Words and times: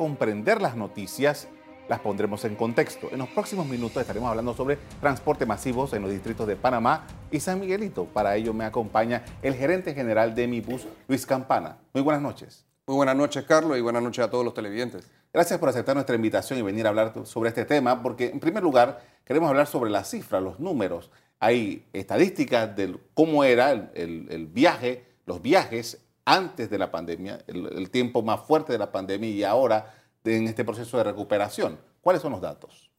comprender 0.00 0.62
las 0.62 0.76
noticias, 0.76 1.46
las 1.86 2.00
pondremos 2.00 2.46
en 2.46 2.56
contexto. 2.56 3.10
En 3.12 3.18
los 3.18 3.28
próximos 3.28 3.66
minutos 3.66 4.00
estaremos 4.00 4.30
hablando 4.30 4.54
sobre 4.54 4.78
transporte 4.98 5.44
masivos 5.44 5.92
en 5.92 6.00
los 6.00 6.10
distritos 6.10 6.46
de 6.46 6.56
Panamá 6.56 7.06
y 7.30 7.38
San 7.38 7.60
Miguelito. 7.60 8.06
Para 8.06 8.34
ello 8.34 8.54
me 8.54 8.64
acompaña 8.64 9.22
el 9.42 9.52
gerente 9.52 9.92
general 9.92 10.34
de 10.34 10.48
mi 10.48 10.62
bus, 10.62 10.86
Luis 11.06 11.26
Campana. 11.26 11.76
Muy 11.92 12.02
buenas 12.02 12.22
noches. 12.22 12.64
Muy 12.86 12.96
buenas 12.96 13.14
noches, 13.14 13.44
Carlos, 13.44 13.76
y 13.76 13.82
buenas 13.82 14.02
noches 14.02 14.24
a 14.24 14.30
todos 14.30 14.42
los 14.42 14.54
televidentes. 14.54 15.06
Gracias 15.34 15.58
por 15.58 15.68
aceptar 15.68 15.94
nuestra 15.94 16.16
invitación 16.16 16.58
y 16.58 16.62
venir 16.62 16.86
a 16.86 16.88
hablar 16.88 17.12
sobre 17.26 17.50
este 17.50 17.66
tema, 17.66 18.02
porque 18.02 18.30
en 18.30 18.40
primer 18.40 18.62
lugar 18.62 19.02
queremos 19.26 19.50
hablar 19.50 19.66
sobre 19.66 19.90
las 19.90 20.08
cifras, 20.08 20.42
los 20.42 20.58
números. 20.60 21.10
Hay 21.40 21.84
estadísticas 21.92 22.74
de 22.74 22.98
cómo 23.12 23.44
era 23.44 23.72
el, 23.72 24.48
viaje, 24.50 25.04
los 25.26 25.42
viajes 25.42 25.98
antes 26.24 26.70
de 26.70 26.78
la 26.78 26.90
pandemia, 26.90 27.38
el, 27.46 27.90
tiempo 27.90 28.22
más 28.22 28.40
fuerte 28.40 28.72
de 28.72 28.78
la 28.78 28.92
pandemia 28.92 29.28
y 29.28 29.42
ahora 29.44 29.94
en 30.24 30.46
este 30.46 30.64
proceso 30.64 30.98
de 30.98 31.04
recuperación. 31.04 31.78
¿Cuáles 32.00 32.22
son 32.22 32.32
los 32.32 32.40
datos? 32.40 32.90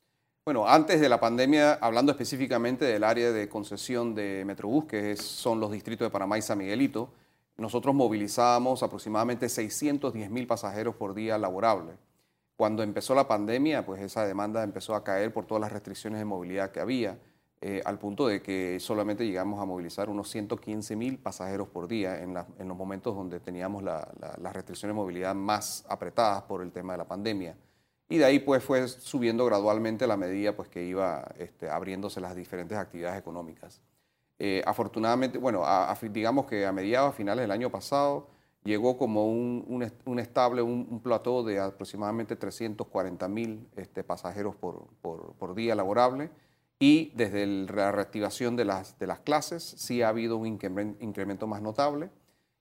Bueno, 0.44 0.68
antes 0.68 1.00
de 1.00 1.08
la 1.08 1.20
pandemia, 1.20 1.74
hablando 1.74 2.12
específicamente 2.12 2.86
del 2.86 3.04
área 3.04 3.32
de 3.32 3.48
concesión 3.48 4.16
de 4.16 4.44
Metrobús, 4.46 4.86
que 4.86 5.16
son 5.16 5.60
los 5.60 5.72
distritos 5.72 6.06
de 6.06 6.10
Panamá 6.10 6.38
y 6.38 6.42
San 6.42 6.58
Miguelito, 6.58 7.14
nosotros 7.58 7.94
movilizábamos 7.94 8.82
aproximadamente 8.82 9.48
610 9.48 10.32
mil 10.32 10.48
pasajeros 10.48 10.96
por 10.96 11.14
día 11.14 11.38
laborable. 11.38 11.94
Cuando 12.56 12.82
empezó 12.84 13.14
la 13.14 13.28
pandemia, 13.28 13.86
pues 13.86 14.02
esa 14.02 14.26
demanda 14.26 14.64
empezó 14.64 14.96
a 14.96 15.04
caer 15.04 15.32
por 15.32 15.46
todas 15.46 15.62
las 15.62 15.72
restricciones 15.72 16.20
de 16.20 16.26
movilidad 16.26 16.72
que 16.72 16.80
había, 16.80 17.20
eh, 17.62 17.82
al 17.86 18.00
punto 18.00 18.28
de 18.28 18.42
que 18.42 18.80
solamente 18.80 19.26
llegamos 19.26 19.62
a 19.62 19.66
movilizar 19.66 20.10
unos 20.10 20.30
115 20.30 20.96
mil 20.96 21.20
pasajeros 21.20 21.68
por 21.68 21.88
día 21.88 22.22
en, 22.22 22.34
los 22.34 22.78
momentos 22.78 23.16
donde 23.16 23.40
teníamos 23.40 23.84
las 23.84 24.54
restricciones 24.54 24.96
de 24.96 25.02
movilidad 25.02 25.36
más 25.36 25.86
apretadas 25.88 26.42
por 26.44 26.64
el 26.64 26.72
tema 26.72 26.94
de 26.94 26.98
la 26.98 27.06
pandemia. 27.06 27.56
Y 28.10 28.18
de 28.18 28.26
ahí 28.26 28.40
pues 28.40 28.64
fue 28.64 28.88
subiendo 28.88 29.46
gradualmente 29.46 30.06
la 30.06 30.18
medida 30.18 30.54
pues 30.56 30.68
que 30.68 30.84
iba 30.84 31.24
este, 31.38 31.70
abriéndose 31.70 32.20
las 32.20 32.36
diferentes 32.36 32.78
actividades 32.78 33.18
económicas. 33.18 33.82
Eh, 34.38 34.64
afortunadamente, 34.66 35.38
bueno, 35.38 35.64
digamos 36.10 36.48
que 36.48 36.66
a 36.66 36.72
mediados, 36.72 37.12
a 37.12 37.14
finales 37.14 37.44
del 37.44 37.52
año 37.52 37.70
pasado, 37.70 38.28
llegó 38.64 38.98
como 38.98 39.28
un, 39.28 40.20
estable, 40.20 40.64
un, 40.64 41.00
plató 41.02 41.44
de 41.44 41.60
aproximadamente 41.60 42.36
340 42.36 43.28
mil 43.28 43.68
este, 43.76 44.04
pasajeros 44.04 44.56
por, 44.56 45.56
día 45.56 45.76
laborable. 45.76 46.32
Y 46.82 47.12
desde 47.14 47.46
la 47.46 47.92
reactivación 47.92 48.56
de 48.56 48.66
las, 48.66 48.98
de 48.98 49.06
las 49.06 49.20
clases 49.20 49.62
sí 49.64 50.02
ha 50.02 50.10
habido 50.10 50.36
un 50.38 50.48
incremento 50.48 51.46
más 51.46 51.62
notable. 51.62 52.10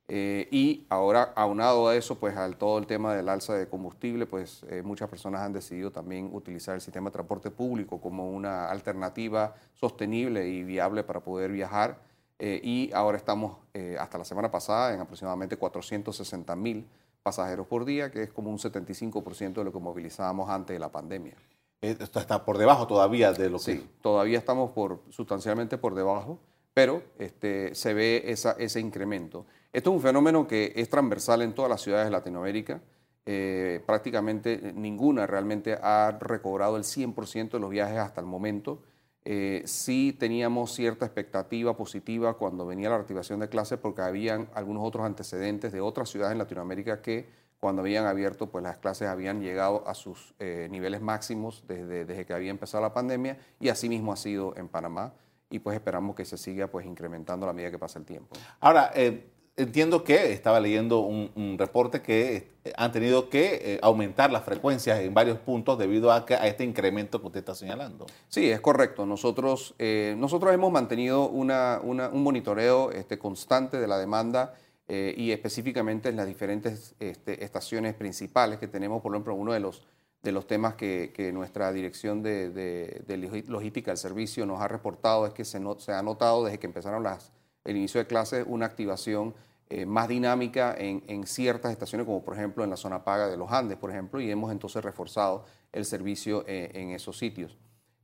Eh, 0.09 0.47
y 0.51 0.85
ahora, 0.91 1.33
aunado 1.35 1.89
a 1.89 1.97
eso, 1.97 2.19
pues 2.19 2.37
al 2.37 2.59
todo 2.59 2.77
el 2.77 2.87
tema 2.87 3.15
del 3.15 3.31
alza 3.31 3.55
de 3.55 3.67
combustible, 3.67 4.27
pues 4.27 4.63
eh, 4.69 4.83
muchas 4.83 5.09
personas 5.09 5.41
han 5.41 5.55
decidido 5.55 5.91
también 5.91 6.29
utilizar 6.35 6.75
el 6.75 6.83
sistema 6.83 7.09
de 7.09 7.15
transporte 7.15 7.51
público 7.51 7.98
como 7.98 8.31
una 8.31 8.69
alternativa 8.69 9.55
sostenible 9.73 10.47
y 10.47 10.65
viable 10.65 11.03
para 11.03 11.21
poder 11.21 11.51
viajar. 11.51 12.03
Eh, 12.39 12.61
y 12.63 12.91
ahora 12.93 13.17
estamos, 13.17 13.57
hasta 13.98 14.19
la 14.19 14.25
semana 14.27 14.51
pasada, 14.51 14.93
en 14.93 15.01
aproximadamente 15.01 15.57
460 15.57 16.55
mil 16.57 16.87
pasajeros 17.23 17.67
por 17.67 17.87
día, 17.87 18.11
que 18.11 18.25
es 18.25 18.33
como 18.35 18.51
un 18.51 18.59
75% 18.59 19.55
de 19.55 19.65
lo 19.65 19.73
que 19.73 19.79
movilizábamos 19.79 20.51
antes 20.51 20.75
de 20.75 20.79
la 20.79 20.93
pandemia. 20.93 21.37
Esto 21.81 22.20
está 22.20 22.45
por 22.45 22.59
debajo 22.59 22.86
todavía 22.86 23.33
de 23.33 23.48
lo 23.48 23.59
que... 23.59 23.64
Sí, 23.64 23.91
todavía 24.03 24.39
estamos 24.39 24.73
por, 24.73 25.03
sustancialmente 25.09 25.78
por 25.78 25.95
debajo, 25.95 26.39
pero 26.75 27.03
este, 27.19 27.75
se 27.75 27.95
ve 27.95 28.25
esa, 28.27 28.53
ese 28.53 28.81
incremento. 28.81 29.47
Esto 29.73 29.91
es 29.91 29.97
un 29.97 30.03
fenómeno 30.03 30.47
que 30.47 30.73
es 30.77 30.91
transversal 30.91 31.41
en 31.41 31.55
todas 31.55 31.70
las 31.70 31.81
ciudades 31.81 32.06
de 32.06 32.11
Latinoamérica. 32.11 32.83
Eh, 33.25 33.83
prácticamente 33.86 34.73
ninguna 34.75 35.27
realmente 35.27 35.78
ha 35.81 36.19
recobrado 36.20 36.77
el 36.77 36.84
100% 36.84 37.53
de 37.53 37.61
los 37.61 37.70
viajes 37.70 37.98
hasta 37.98 38.20
el 38.20 38.27
momento. 38.27 38.83
Eh, 39.25 39.62
sí 39.64 40.17
teníamos 40.19 40.75
cierta 40.75 41.06
expectativa 41.06 41.77
positiva 41.77 42.35
cuando 42.35 42.67
venía 42.67 42.91
la 42.91 42.97
reactivación 42.97 43.41
de 43.41 43.48
clases 43.48 43.79
porque 43.79 44.02
habían 44.02 44.48
algunos 44.55 44.83
otros 44.86 45.07
antecedentes 45.07 45.73
de 45.73 45.80
otras 45.80 46.11
ciudades 46.11 46.33
en 46.33 46.39
Latinoamérica 46.39 47.01
que 47.01 47.29
cuando 47.61 47.83
habían 47.83 48.07
abierto, 48.07 48.51
pues 48.51 48.65
las 48.65 48.79
clases 48.79 49.09
habían 49.09 49.41
llegado 49.41 49.87
a 49.87 49.95
sus 49.95 50.35
eh, 50.39 50.69
niveles 50.71 51.01
máximos 51.01 51.63
desde, 51.69 52.05
desde, 52.05 52.27
que 52.27 52.33
había 52.33 52.51
empezado 52.51 52.83
la 52.83 52.93
pandemia 52.93 53.39
y 53.61 53.69
así 53.69 53.89
mismo 53.89 54.13
ha 54.13 54.17
sido 54.17 54.57
en 54.57 54.69
Panamá 54.69 55.13
y 55.51 55.59
pues 55.59 55.77
esperamos 55.77 56.17
que 56.17 56.25
se 56.25 56.39
siga 56.39 56.69
pues 56.69 56.87
incrementando 56.87 57.45
a 57.45 57.48
la 57.48 57.53
medida 57.53 57.71
que 57.71 57.79
pasa 57.79 57.98
el 57.98 58.07
tiempo. 58.07 58.37
Ahora, 58.61 58.93
entiendo 59.63 60.05
que 60.05 60.33
estaba 60.33 60.61
leyendo 60.61 61.01
un, 61.01 61.57
reporte 61.59 62.01
que 62.01 62.48
eh, 62.65 62.73
han 62.77 62.93
tenido 62.93 63.29
que 63.29 63.61
eh, 63.63 63.81
aumentar 63.83 64.33
las 64.33 64.45
frecuencias 64.45 65.01
en 65.01 65.13
varios 65.13 65.39
puntos 65.39 65.79
debido 65.79 66.11
a, 66.11 66.25
a, 66.29 66.47
este 66.47 66.65
incremento 66.65 67.21
que 67.21 67.27
usted 67.27 67.41
está 67.41 67.55
señalando. 67.55 68.07
Sí, 68.29 68.51
es 68.51 68.61
correcto. 68.61 69.05
Nosotros, 69.05 69.75
eh, 69.79 70.15
nosotros 70.17 70.53
hemos 70.55 70.73
mantenido 70.73 71.29
un 71.29 72.23
monitoreo 72.23 72.91
este, 72.92 73.19
constante 73.19 73.79
de 73.79 73.87
la 73.87 73.98
demanda 73.98 74.55
y 74.90 75.30
específicamente 75.30 76.08
en 76.08 76.17
las 76.17 76.27
diferentes 76.27 76.96
este, 76.98 77.45
estaciones 77.45 77.95
principales 77.95 78.58
que 78.58 78.67
tenemos. 78.67 79.01
Por 79.02 79.14
ejemplo, 79.14 79.34
uno 79.34 79.52
de 79.52 79.61
los, 79.61 79.84
de 80.23 80.33
los 80.33 80.46
temas 80.46 80.74
que, 80.74 81.30
nuestra 81.33 81.73
dirección 81.73 82.23
de, 82.23 83.45
logística 83.46 83.92
del 83.92 83.98
servicio 83.98 84.46
nos 84.46 84.61
ha 84.61 84.67
reportado 84.68 85.27
es 85.27 85.33
que 85.33 85.45
se, 85.45 85.61
se 85.79 85.92
ha 85.92 86.02
notado 86.02 86.45
desde 86.45 86.58
que 86.58 86.67
empezaron 86.67 87.02
las, 87.02 87.30
el 87.64 87.77
inicio 87.77 88.00
de 88.00 88.06
clases 88.06 88.45
una 88.48 88.67
activación 88.67 89.34
eh, 89.73 89.86
más 89.86 90.08
dinámica 90.08 90.74
en, 90.77 91.27
ciertas 91.29 91.70
estaciones, 91.70 92.05
como 92.05 92.24
por 92.24 92.34
ejemplo 92.34 92.64
en 92.64 92.70
la 92.70 92.77
zona 92.77 93.05
paga 93.05 93.29
de 93.29 93.36
los 93.36 93.52
Andes, 93.52 93.79
por 93.79 93.92
ejemplo, 93.92 94.20
y 94.20 94.29
hemos 94.29 94.50
entonces 94.50 94.83
reforzado 94.83 95.45
el 95.70 95.84
servicio 95.84 96.45
eh, 96.48 96.73
en 96.74 96.90
esos 96.90 97.17
sitios. 97.17 97.56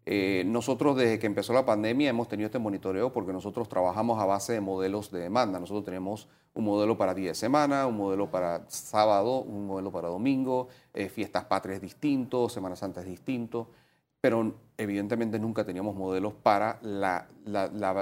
Eh, 0.08 0.44
nosotros 0.46 0.96
desde 0.96 1.18
que 1.18 1.26
empezó 1.26 1.52
la 1.52 1.66
pandemia 1.66 2.10
hemos 2.10 2.28
tenido 2.28 2.46
este 2.46 2.60
monitoreo 2.60 3.12
porque 3.12 3.32
nosotros 3.32 3.68
trabajamos 3.68 4.20
a 4.20 4.24
base 4.24 4.52
de 4.52 4.60
modelos 4.60 5.10
de 5.10 5.20
demanda. 5.20 5.58
Nosotros 5.58 5.84
tenemos 5.84 6.28
un 6.54 6.64
modelo 6.64 6.96
para 6.96 7.12
día 7.12 7.30
de 7.30 7.34
semana, 7.34 7.86
un 7.86 7.96
modelo 7.96 8.30
para 8.30 8.64
sábado, 8.68 9.40
un 9.40 9.66
modelo 9.66 9.90
para 9.90 10.08
domingo, 10.08 10.68
fiestas 11.10 11.44
patrias 11.44 11.80
distintos, 11.80 12.52
Semana 12.52 12.76
Santa 12.76 13.00
es 13.00 13.06
distinto 13.06 13.68
pero 14.26 14.54
evidentemente 14.76 15.38
nunca 15.38 15.64
teníamos 15.64 15.94
modelos 15.94 16.34
para 16.34 16.80
la, 16.82 17.28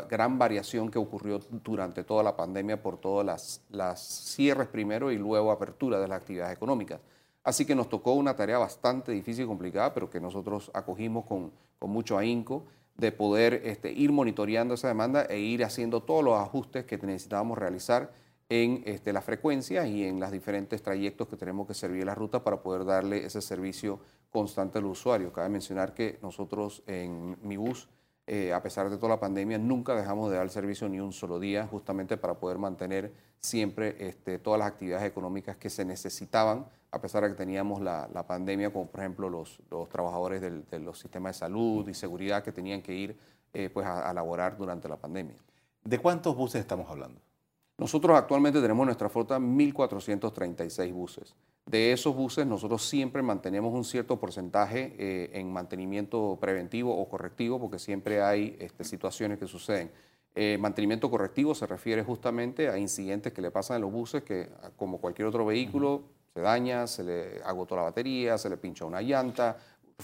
gran 0.09 0.39
variación 0.39 0.91
que 0.91 0.99
ocurrió 0.99 1.39
durante 1.63 2.03
toda 2.03 2.23
la 2.23 2.35
pandemia 2.35 2.81
por 2.81 2.97
todas 2.97 3.61
las, 3.69 3.99
cierres 4.35 4.69
primero 4.69 5.13
y 5.13 5.19
luego 5.19 5.51
apertura 5.51 6.01
de 6.01 6.09
las 6.09 6.23
actividades 6.23 6.57
económicas. 6.57 7.01
Así 7.45 7.67
que 7.67 7.75
nos 7.75 7.91
tocó 7.91 8.15
una 8.15 8.35
tarea 8.35 8.59
bastante 8.59 9.13
difícil 9.13 9.45
y 9.45 9.47
complicada, 9.47 9.93
pero 9.93 10.09
que 10.09 10.19
nosotros 10.19 10.71
acogimos 10.75 11.27
con, 11.27 11.53
mucho 11.81 12.17
ahínco 12.17 12.65
de 12.97 13.13
poder 13.13 13.61
este, 13.65 13.93
ir 13.93 14.11
monitoreando 14.11 14.73
esa 14.73 14.89
demanda 14.89 15.27
e 15.27 15.39
ir 15.39 15.63
haciendo 15.63 16.03
todos 16.03 16.25
los 16.25 16.41
ajustes 16.41 16.87
que 16.87 16.97
necesitábamos 16.97 17.59
realizar 17.59 18.11
en 18.49 18.83
este, 18.87 19.13
las 19.13 19.23
frecuencias 19.23 19.87
y 19.87 20.05
en 20.05 20.19
los 20.19 20.31
diferentes 20.31 20.83
trayectos 20.83 21.29
que 21.29 21.37
tenemos 21.37 21.67
que 21.67 21.75
servir 21.75 22.07
la 22.07 22.15
ruta 22.15 22.43
para 22.43 22.63
poder 22.63 22.87
darle 22.87 23.27
ese 23.27 23.43
servicio 23.43 24.01
constante 24.31 24.79
al 24.79 24.87
usuario. 24.87 25.31
Cabe 25.31 25.51
mencionar 25.51 25.93
que 25.93 26.19
nosotros 26.23 26.83
en 26.87 27.37
mi 27.43 27.59
bus, 27.59 27.89
eh, 28.27 28.53
a 28.53 28.63
pesar 28.63 28.89
de 28.89 28.97
toda 28.97 29.11
la 29.11 29.21
pandemia, 29.21 29.59
nunca 29.59 29.95
dejamos 29.95 30.31
de 30.31 30.37
dar 30.37 30.49
servicio 30.49 30.89
ni 30.89 30.99
un 30.99 31.13
solo 31.13 31.39
día, 31.39 31.67
justamente 31.67 32.17
para 32.17 32.35
poder 32.35 32.59
mantener 32.59 33.13
siempre 33.39 33.97
este, 33.99 34.39
todas 34.39 34.59
las 34.59 34.69
actividades 34.69 35.07
económicas 35.07 35.57
que 35.59 35.69
se 35.69 35.85
necesitaban, 35.85 36.67
a 36.91 37.01
pesar 37.01 37.25
de 37.25 37.31
que 37.31 37.35
teníamos 37.35 37.83
la, 37.83 38.25
pandemia, 38.27 38.73
como 38.73 38.87
por 38.87 39.01
ejemplo 39.01 39.29
los, 39.29 39.61
trabajadores 39.91 40.41
de 40.41 40.79
los 40.79 40.99
sistemas 40.99 41.37
de 41.37 41.41
salud 41.41 41.87
y 41.89 41.93
seguridad 41.93 42.43
que 42.43 42.53
tenían 42.53 42.81
que 42.81 42.95
ir 42.95 43.19
eh, 43.53 43.69
pues 43.69 43.87
a, 43.87 44.09
a 44.09 44.15
laborar 44.15 44.57
durante 44.57 44.89
la 44.89 44.97
pandemia. 44.97 45.37
¿De 45.83 45.99
cuántos 45.99 46.35
buses 46.35 46.61
estamos 46.61 46.89
hablando? 46.89 47.21
Nosotros 47.77 48.17
actualmente 48.17 48.61
tenemos 48.61 48.85
en 48.85 48.87
nuestra 48.87 49.09
flota 49.09 49.39
1.436 49.39 50.93
buses. 50.93 51.35
De 51.67 51.93
esos 51.93 52.15
buses 52.15 52.47
nosotros 52.47 52.87
siempre 52.87 53.23
mantenemos 53.23 53.73
un 53.73 53.85
cierto 53.85 54.19
porcentaje 54.21 54.95
eh, 54.99 55.31
en 55.33 55.51
mantenimiento 55.51 56.37
preventivo 56.41 56.95
o 56.97 57.09
correctivo 57.09 57.59
porque 57.59 57.79
siempre 57.79 58.23
hay 58.23 58.57
este, 58.61 58.85
situaciones 58.85 59.39
que 59.39 59.47
suceden. 59.47 59.91
Eh, 60.35 60.59
mantenimiento 60.61 61.11
correctivo 61.11 61.55
se 61.55 61.67
refiere 61.67 62.03
justamente 62.03 62.69
a 62.69 62.77
incidentes 62.77 63.33
que 63.33 63.41
le 63.41 63.51
pasan 63.51 63.77
a 63.77 63.79
los 63.79 63.93
buses 63.93 64.23
que 64.25 64.49
como 64.77 64.99
cualquier 64.99 65.29
otro 65.29 65.47
vehículo 65.47 66.03
se 66.35 66.41
daña, 66.41 66.87
se 66.87 67.05
le 67.05 67.43
agotó 67.45 67.77
la 67.77 67.83
batería, 67.83 68.37
se 68.37 68.51
le 68.51 68.57
pincha 68.57 68.85
una 68.85 69.01
llanta, 69.01 69.57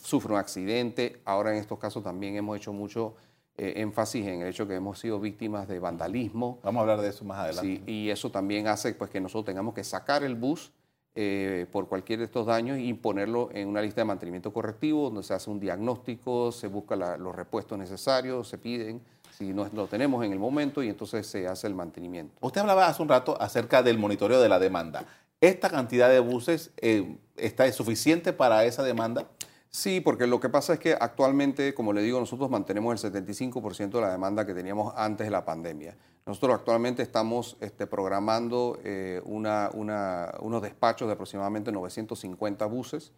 sufre 0.03 0.33
un 0.33 0.39
accidente. 0.39 1.21
Ahora 1.25 1.51
en 1.51 1.57
estos 1.57 1.79
casos 1.79 2.03
también 2.03 2.37
hemos 2.37 2.57
hecho 2.57 2.73
mucho 2.73 3.17
eh, 3.57 3.75
énfasis 3.77 4.25
en 4.27 4.43
el 4.43 4.49
hecho 4.49 4.67
que 4.67 4.77
hemos 4.77 4.99
sido 4.99 5.21
víctimas 5.21 5.69
de 5.69 5.79
vandalismo. 5.79 6.61
Vamos 6.63 6.79
a 6.79 6.83
hablar 6.83 7.01
de 7.03 7.09
eso 7.09 7.25
más 7.25 7.41
adelante. 7.41 7.83
Sí, 7.85 7.93
y 7.93 8.09
eso 8.09 8.31
también 8.31 8.69
hace 8.69 8.95
pues, 8.95 9.11
que 9.11 9.21
nosotros 9.21 9.45
tengamos 9.45 9.75
que 9.75 9.85
sacar 9.85 10.23
el 10.23 10.37
bus 10.37 10.73
eh, 11.15 11.67
por 11.73 11.89
cualquier 11.89 12.21
de 12.21 12.27
estos 12.27 12.47
daños 12.47 12.79
y 12.79 12.95
ponerlo 12.95 13.49
en 13.53 13.69
una 13.69 13.83
lista 13.83 14.01
de 14.01 14.05
mantenimiento 14.05 14.53
correctivo 14.53 15.05
donde 15.05 15.23
se 15.23 15.35
hace 15.35 15.51
un 15.51 15.59
diagnóstico, 15.59 16.53
se 16.53 16.69
buscan 16.69 17.01
los 17.19 17.35
repuestos 17.35 17.77
necesarios, 17.79 18.49
se 18.49 18.59
piden 18.59 19.01
si 19.37 19.53
no 19.53 19.69
lo 19.73 19.87
tenemos 19.87 20.25
en 20.25 20.33
el 20.33 20.39
momento 20.39 20.83
y 20.83 20.89
entonces 20.89 21.27
se 21.27 21.49
hace 21.49 21.67
el 21.67 21.75
mantenimiento. 21.75 22.35
Usted 22.41 22.61
hablaba 22.61 22.87
hace 22.87 23.03
un 23.03 23.09
rato 23.09 23.41
acerca 23.41 23.83
del 23.83 23.99
monitoreo 23.99 24.41
de 24.41 24.49
la 24.49 24.59
demanda. 24.59 25.05
Esta 25.41 25.71
cantidad 25.71 26.11
de 26.11 26.21
buses 26.21 26.71
eh, 26.77 27.17
está 27.37 27.71
suficiente 27.73 28.33
para 28.33 28.65
esa 28.65 28.83
demanda? 28.83 29.29
Sí, 29.73 30.01
porque 30.01 30.27
lo 30.27 30.41
que 30.41 30.49
pasa 30.49 30.75
es 30.75 30.81
que 30.81 30.97
actualmente, 30.99 31.75
como 31.75 31.93
le 31.93 32.03
digo, 32.03 32.19
nosotros 32.19 32.51
mantenemos 32.51 33.05
el 33.05 33.13
75% 33.13 33.91
de 33.91 34.01
la 34.01 34.11
demanda 34.11 34.45
que 34.45 34.53
teníamos 34.53 34.93
antes 34.97 35.29
de 35.29 35.31
la 35.31 35.45
pandemia. 35.45 35.97
Nosotros 36.27 36.57
actualmente 36.57 37.03
estamos 37.03 37.57
este, 37.61 37.87
programando 37.87 38.81
eh, 38.83 39.23
unos 39.25 40.63
despachos 40.63 41.07
de 41.07 41.15
aproximadamente 41.15 41.71
950 41.71 42.67
buses, 42.67 43.13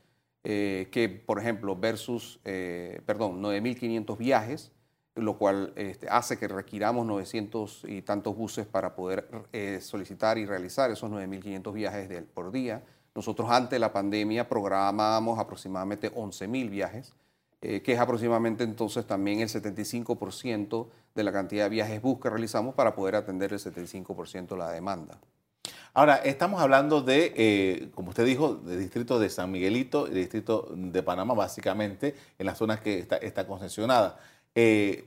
eh, 0.45 0.89
que, 0.93 1.09
por 1.09 1.39
ejemplo, 1.39 1.75
versus, 1.75 2.39
eh, 2.45 3.01
perdón, 3.07 3.43
9.500 3.43 4.19
viajes, 4.19 4.73
lo 5.15 5.39
cual 5.39 5.73
este, 5.77 6.07
hace 6.11 6.39
que 6.39 6.49
requiramos 6.49 7.07
900 7.07 7.85
y 7.89 8.03
tantos 8.03 8.37
buses 8.37 8.67
para 8.67 8.95
poder 8.95 9.29
solicitar 9.81 10.37
y 10.37 10.45
realizar 10.45 10.91
esos 10.91 11.11
9.500 11.11 11.73
viajes 11.73 12.23
por 12.35 12.51
día. 12.51 12.83
Nosotros 13.15 13.51
antes 13.51 13.71
de 13.71 13.79
la 13.79 13.93
pandemia 13.93 14.49
programábamos 14.49 15.39
aproximadamente 15.39 16.13
11.000 16.15 16.71
viajes, 16.71 17.15
eh, 17.61 17.83
que 17.83 17.93
es 17.93 18.01
aproximadamente 18.01 18.65
entonces 18.65 19.07
también 19.07 19.41
el 19.41 19.49
75% 19.49 20.89
de 21.15 21.23
la 21.23 21.33
cantidad 21.33 21.65
de 21.65 21.71
viajes 21.71 22.01
bus 22.01 22.19
que 22.21 22.31
realizamos 22.31 22.75
para 22.75 22.95
poder 22.95 23.17
atender 23.17 23.53
el 23.53 23.59
75% 23.59 24.49
de 24.49 24.57
la 24.57 24.71
demanda. 24.71 25.19
Ahora, 25.95 26.17
estamos 26.17 26.63
hablando 26.63 27.03
de, 27.03 27.35
eh, 27.37 27.91
como 27.95 28.09
usted 28.09 28.25
dijo, 28.25 28.55
del 28.55 28.81
distrito 28.81 29.19
de 29.19 29.29
San 29.29 29.53
Miguelito 29.53 30.09
y 30.09 30.13
distrito 30.13 30.73
de 30.75 31.03
Panamá, 31.03 31.35
básicamente, 31.35 32.17
en 32.39 32.47
las 32.47 32.57
zonas 32.57 32.81
que 32.81 32.99
está, 32.99 33.17
está 33.19 33.47
concesionada. 33.47 34.19
Eh, 34.55 35.07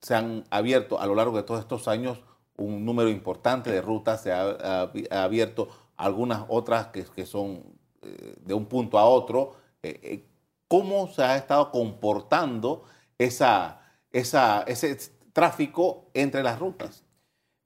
se 0.00 0.14
han 0.14 0.44
abierto 0.48 0.98
a 0.98 1.06
lo 1.06 1.14
largo 1.14 1.36
de 1.36 1.42
todos 1.42 1.60
estos 1.60 1.88
años 1.88 2.22
un 2.56 2.84
número 2.84 3.10
importante 3.10 3.70
de 3.70 3.82
rutas, 3.82 4.22
se 4.22 4.32
ha 4.32 4.90
abierto 5.10 5.68
algunas 6.02 6.44
otras 6.48 6.88
que, 6.88 7.26
son 7.26 7.62
eh, 8.02 8.34
de 8.40 8.54
un 8.54 8.66
punto 8.66 8.98
a 8.98 9.06
otro. 9.06 9.54
Eh, 9.82 10.00
eh, 10.02 10.24
¿Cómo 10.66 11.06
se 11.08 11.22
ha 11.22 11.36
estado 11.36 11.70
comportando 11.70 12.84
esa, 13.18 13.80
esa, 14.10 14.62
ese 14.62 14.96
tráfico 15.32 16.10
entre 16.12 16.42
las 16.42 16.58
rutas? 16.58 17.04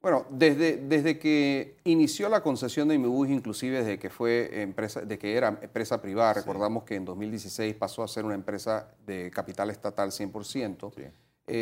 Bueno, 0.01 0.27
desde, 0.29 0.77
desde 0.77 1.17
que 1.17 1.77
inició 1.83 2.29
la 2.29 2.41
concesión 2.43 2.87
de 2.87 2.95
Imibus, 2.95 3.29
inclusive 3.29 3.79
desde 3.79 3.97
que 3.97 4.09
fue 4.09 4.61
empresa, 4.61 5.01
de 5.01 5.17
que 5.17 5.35
era 5.35 5.59
empresa 5.61 5.99
privada, 6.01 6.33
recordamos 6.33 6.83
que 6.83 6.95
en 6.95 7.05
2016 7.05 7.75
pasó 7.75 8.03
a 8.03 8.07
ser 8.07 8.23
una 8.23 8.35
empresa 8.35 8.93
de 9.05 9.31
capital 9.31 9.71
estatal 9.71 10.11
100%, 10.11 11.11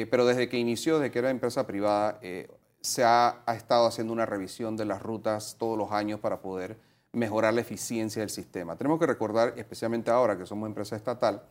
pero 0.09 0.25
desde 0.25 0.49
que 0.49 0.57
inició, 0.57 0.99
desde 0.99 1.11
que 1.11 1.19
era 1.19 1.29
empresa 1.29 1.65
privada, 1.65 2.19
se 2.85 3.03
ha, 3.03 3.43
estado 3.47 3.87
haciendo 3.87 4.13
una 4.13 4.27
revisión 4.27 4.77
de 4.77 4.85
las 4.85 5.01
rutas 5.01 5.55
todos 5.57 5.75
los 5.75 5.91
años 5.91 6.19
para 6.19 6.39
poder 6.39 6.77
mejorar 7.13 7.53
la 7.55 7.61
eficiencia 7.61 8.21
del 8.21 8.29
sistema. 8.29 8.75
Tenemos 8.75 8.99
que 8.99 9.07
recordar, 9.07 9.55
especialmente 9.57 10.11
ahora 10.11 10.37
que 10.37 10.45
somos 10.45 10.67
empresa 10.67 10.95
estatal, 10.95 11.41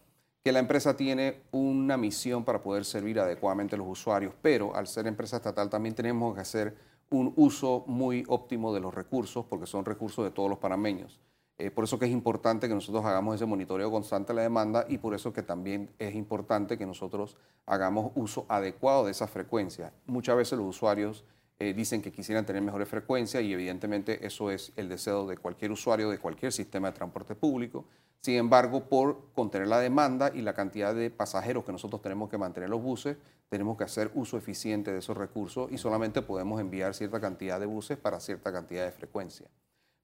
que 0.44 0.52
la 0.52 0.60
empresa 0.60 0.96
tiene 0.96 1.42
una 1.50 1.96
misión 1.96 2.44
para 2.44 2.62
poder 2.62 2.84
servir 2.84 3.18
adecuadamente 3.18 3.74
a 3.74 3.78
los 3.78 3.88
usuarios, 3.88 4.32
pero 4.42 4.76
al 4.76 4.86
ser 4.86 5.08
empresa 5.08 5.38
estatal 5.38 5.68
también 5.68 5.96
tenemos 5.96 6.34
que 6.36 6.40
hacer 6.40 6.76
un 7.10 7.32
uso 7.34 7.82
muy 7.88 8.24
óptimo 8.28 8.72
de 8.72 8.80
los 8.80 8.94
recursos, 8.94 9.44
porque 9.46 9.66
son 9.66 9.84
recursos 9.84 10.24
de 10.24 10.30
todos 10.30 10.48
los 10.48 10.58
panameños. 10.58 11.20
Eh, 11.56 11.70
por 11.70 11.84
eso 11.84 11.98
que 11.98 12.06
es 12.06 12.10
importante 12.10 12.68
que 12.68 12.74
nosotros 12.74 13.04
hagamos 13.04 13.36
ese 13.36 13.46
monitoreo 13.46 13.90
constante 13.90 14.32
de 14.32 14.36
la 14.36 14.42
demanda 14.42 14.86
y 14.88 14.98
por 14.98 15.14
eso 15.14 15.32
que 15.32 15.42
también 15.42 15.90
es 16.00 16.14
importante 16.14 16.76
que 16.76 16.84
nosotros 16.84 17.36
hagamos 17.64 18.10
uso 18.16 18.44
adecuado 18.48 19.04
de 19.04 19.12
esa 19.12 19.28
frecuencia. 19.28 19.92
Muchas 20.06 20.36
veces 20.36 20.58
los 20.58 20.68
usuarios 20.68 21.24
eh, 21.60 21.72
dicen 21.72 22.02
que 22.02 22.10
quisieran 22.10 22.44
tener 22.44 22.60
mejores 22.60 22.88
frecuencias 22.88 23.44
y 23.44 23.52
evidentemente 23.52 24.26
eso 24.26 24.50
es 24.50 24.72
el 24.74 24.88
deseo 24.88 25.26
de 25.26 25.36
cualquier 25.36 25.70
usuario 25.70 26.10
de 26.10 26.18
cualquier 26.18 26.52
sistema 26.52 26.90
de 26.90 26.96
transporte 26.96 27.36
público. 27.36 27.84
Sin 28.20 28.34
embargo, 28.34 28.88
por 28.88 29.30
contener 29.34 29.68
la 29.68 29.78
demanda 29.78 30.32
y 30.34 30.42
la 30.42 30.54
cantidad 30.54 30.92
de 30.92 31.10
pasajeros 31.10 31.64
que 31.64 31.70
nosotros 31.70 32.02
tenemos 32.02 32.28
que 32.28 32.38
mantener 32.38 32.70
los 32.70 32.82
buses, 32.82 33.16
tenemos 33.48 33.76
que 33.76 33.84
hacer 33.84 34.10
uso 34.14 34.36
eficiente 34.36 34.92
de 34.92 34.98
esos 34.98 35.16
recursos 35.16 35.70
y 35.70 35.78
solamente 35.78 36.22
podemos 36.22 36.60
enviar 36.60 36.94
cierta 36.94 37.20
cantidad 37.20 37.60
de 37.60 37.66
buses 37.66 37.98
para 37.98 38.18
cierta 38.18 38.52
cantidad 38.52 38.84
de 38.84 38.90
frecuencia. 38.90 39.46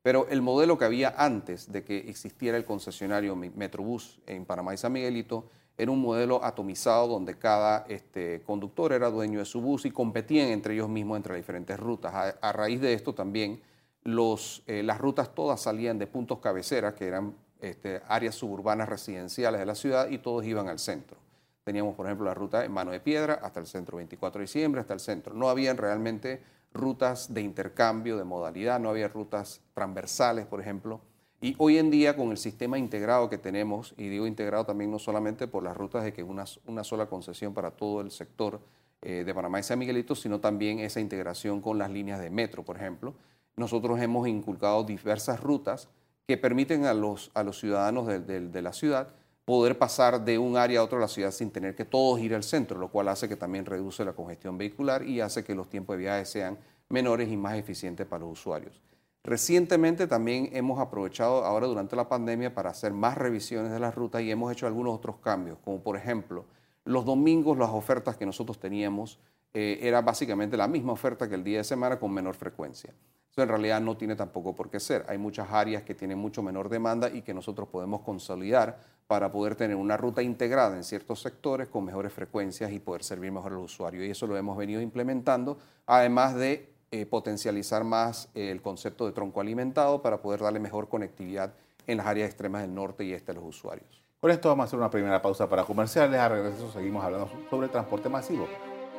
Pero 0.03 0.27
el 0.31 0.41
modelo 0.41 0.79
que 0.79 0.87
había 0.87 1.15
antes 1.17 1.71
de 1.71 1.85
que 1.85 1.99
existiera 1.99 2.57
el 2.57 2.65
concesionario 2.65 3.37
Metrobús 3.37 4.21
en 4.27 4.47
Panamá 4.47 4.73
y 4.73 4.79
San 4.79 4.93
Miguelito 4.93 5.51
era 5.77 5.91
un 5.91 6.01
modelo 6.01 6.45
atomizado 6.45 7.09
donde 7.09 7.39
cada 7.39 7.87
este, 7.89 8.43
conductor 8.43 8.93
era 8.93 9.11
dueño 9.11 9.39
de 9.39 9.45
su 9.45 9.61
bus 9.61 9.87
y 9.87 9.91
competían 9.91 10.49
entre 10.49 10.75
ellos 10.75 10.89
mismos 10.89 11.17
entre 11.17 11.33
las 11.33 11.41
diferentes 11.41 11.79
rutas. 11.79 12.37
A, 12.41 12.53
raíz 12.53 12.81
de 12.81 12.93
esto 12.93 13.15
también 13.15 13.63
los, 14.03 14.63
eh, 14.67 14.83
las 14.83 14.99
rutas 14.99 15.35
todas 15.35 15.61
salían 15.61 15.99
de 15.99 16.07
puntos 16.07 16.39
cabeceras, 16.41 16.95
que 16.95 17.07
eran 17.07 17.35
este, 17.61 18.03
áreas 18.09 18.35
suburbanas 18.35 18.89
residenciales 18.89 19.61
de 19.61 19.67
la 19.67 19.75
ciudad, 19.75 20.09
y 20.11 20.19
todos 20.19 20.45
iban 20.45 20.69
al 20.69 20.79
centro. 20.79 21.17
Teníamos, 21.65 21.95
por 21.95 22.07
ejemplo, 22.07 22.27
la 22.27 22.35
ruta 22.35 22.65
en 22.65 22.73
Mano 22.73 22.91
de 22.91 23.01
Piedra 23.01 23.41
hasta 23.43 23.61
el 23.61 23.67
centro 23.67 23.99
24 23.99 24.39
de 24.39 24.45
diciembre, 24.45 24.81
hasta 24.81 24.95
el 24.95 25.01
centro. 25.01 25.35
No 25.35 25.49
habían 25.49 25.77
realmente 25.77 26.43
rutas 26.73 27.33
de 27.33 27.43
intercambio 27.43 28.17
de 28.17 28.25
modalidad, 28.25 28.81
no 28.81 28.91
había 28.91 29.09
rutas 29.09 29.61
transversales, 29.75 30.47
por 30.47 30.61
ejemplo. 30.61 31.01
Y 31.41 31.55
hoy 31.59 31.79
en 31.79 31.91
día 31.91 32.17
con 32.17 32.31
el 32.31 32.37
sistema 32.37 32.79
integrado 32.79 33.31
que 33.31 33.39
tenemos, 33.39 33.95
y 33.97 34.09
digo 34.09 34.27
integrado 34.27 34.67
también 34.67 34.91
no 34.91 34.99
solamente 34.99 35.49
por 35.49 35.63
las 35.63 35.77
rutas 35.77 36.05
de 36.05 36.13
que 36.13 36.23
una, 36.23 36.45
una 36.67 36.85
sola 36.85 37.07
concesión 37.07 37.55
para 37.55 37.71
todo 37.71 38.03
el 38.03 38.11
sector 38.11 38.61
eh, 39.03 39.25
de 39.25 39.35
Panamá 39.35 39.59
y 39.59 39.63
San 39.63 39.79
Miguelito, 39.79 40.15
sino 40.15 40.41
también 40.41 40.81
esa 40.81 41.01
integración 41.01 41.63
con 41.63 41.79
las 41.79 41.91
líneas 41.91 42.21
de 42.21 42.29
metro, 42.29 42.63
por 42.63 42.77
ejemplo. 42.77 43.15
Nosotros 43.57 43.99
hemos 44.01 44.29
inculcado 44.29 44.85
diversas 44.85 45.41
rutas 45.41 45.89
que 46.29 46.37
permiten 46.37 46.85
a 46.85 46.93
los, 46.93 47.31
a 47.35 47.43
los 47.43 47.59
ciudadanos 47.59 48.07
de, 48.07 48.21
de 48.21 48.63
la 48.63 48.73
ciudad 48.75 49.15
poder 49.45 49.79
pasar 49.79 50.25
de 50.25 50.39
un 50.39 50.57
área 50.57 50.81
a 50.81 50.85
otro 50.85 50.99
de 50.99 51.03
la 51.03 51.09
ciudad 51.09 51.31
sin 51.31 51.51
tener 51.51 51.75
que 51.75 51.85
todos 51.85 52.21
ir 52.21 52.35
al 52.35 52.43
centro, 52.43 52.79
lo 52.79 52.89
cual 52.89 53.09
hace 53.09 53.29
que 53.29 53.37
también 53.37 53.67
reduce 53.67 54.05
la 54.05 54.13
congestión 54.13 54.57
vehicular 54.59 55.03
y 55.03 55.21
hace 55.21 55.45
que 55.45 55.55
los 55.55 55.69
tiempos 55.69 55.95
de 55.95 56.03
viaje 56.03 56.25
sean 56.25 56.59
menores 56.89 57.29
y 57.31 57.37
más 57.37 57.55
eficientes 57.57 58.07
para 58.07 58.25
los 58.25 58.39
usuarios. 58.39 58.81
Recientemente 59.23 60.07
también 60.07 60.49
hemos 60.53 60.81
aprovechado 60.81 61.45
ahora 61.45 61.67
durante 61.67 61.95
la 61.95 62.09
pandemia 62.09 62.55
para 62.55 62.71
hacer 62.71 62.93
más 62.93 63.19
revisiones 63.19 63.71
de 63.71 63.79
las 63.79 63.95
rutas 63.95 64.23
y 64.23 64.31
hemos 64.31 64.51
hecho 64.51 64.67
algunos 64.67 64.95
otros 64.95 65.17
cambios, 65.19 65.59
como 65.63 65.83
por 65.83 65.97
ejemplo, 65.97 66.47
los 66.85 67.05
domingos 67.05 67.59
las 67.59 67.71
ofertas 67.71 68.17
que 68.17 68.25
nosotros 68.25 68.59
teníamos 68.59 69.19
eh, 69.53 69.79
era 69.83 70.01
básicamente 70.01 70.57
la 70.57 70.69
misma 70.69 70.93
oferta 70.93 71.29
que 71.29 71.35
el 71.35 71.45
día 71.45 71.59
de 71.59 71.65
semana 71.65 71.99
con 71.99 72.13
menor 72.13 72.35
frecuencia. 72.35 72.95
Eso 73.31 73.43
en 73.43 73.49
realidad 73.49 73.81
no 73.81 73.97
tiene 73.97 74.17
tampoco 74.17 74.55
por 74.55 74.71
qué 74.71 74.81
ser. 74.81 75.05
Hay 75.09 75.19
muchas 75.19 75.51
áreas 75.51 75.83
que 75.83 75.95
tienen 75.95 76.19
mucho 76.19 76.43
menor 76.43 76.69
demanda 76.69 77.11
y 77.11 77.23
que 77.23 77.35
nosotros 77.35 77.69
podemos 77.69 78.01
consolidar 78.01 78.81
para 79.11 79.33
poder 79.33 79.57
tener 79.57 79.75
una 79.75 79.97
ruta 79.97 80.23
integrada 80.23 80.77
en 80.77 80.85
ciertos 80.85 81.21
sectores 81.21 81.67
con 81.67 81.85
mejores 81.85 82.13
frecuencias 82.13 82.71
y 82.71 82.79
poder 82.79 83.03
servir 83.03 83.33
mejor 83.33 83.51
al 83.51 83.59
usuario. 83.59 84.05
Y 84.05 84.11
eso 84.11 84.29
lo 84.29 84.37
hemos 84.37 84.57
venido 84.57 84.81
implementando, 84.81 85.59
además 85.85 86.37
de 86.37 86.73
eh, 86.93 87.07
potencializar 87.07 87.83
más 87.83 88.29
el 88.35 88.63
concepto 88.63 89.07
de 89.07 89.13
tronco 89.13 89.41
alimentado 89.41 90.01
para 90.01 90.23
poder 90.23 90.43
darle 90.43 90.61
mejor 90.61 90.89
conectividad 90.89 91.55
en 91.89 91.97
las 91.97 92.07
áreas 92.07 92.29
extremas 92.29 92.63
del 92.63 92.73
norte 92.73 93.03
y 93.03 93.13
este 93.13 93.33
a 93.33 93.35
los 93.35 93.43
usuarios. 93.43 94.01
Con 94.21 94.31
esto 94.31 94.49
vamos 94.49 94.63
a 94.63 94.67
hacer 94.69 94.79
una 94.79 94.91
primera 94.91 95.21
pausa 95.21 95.49
para 95.49 95.65
comerciales. 95.65 96.21
A 96.21 96.29
regreso 96.29 96.71
seguimos 96.71 97.05
hablando 97.05 97.29
sobre 97.51 97.67
transporte 97.67 98.09
masivo. 98.09 98.47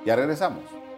Ya 0.06 0.18
regresamos. 0.18 0.91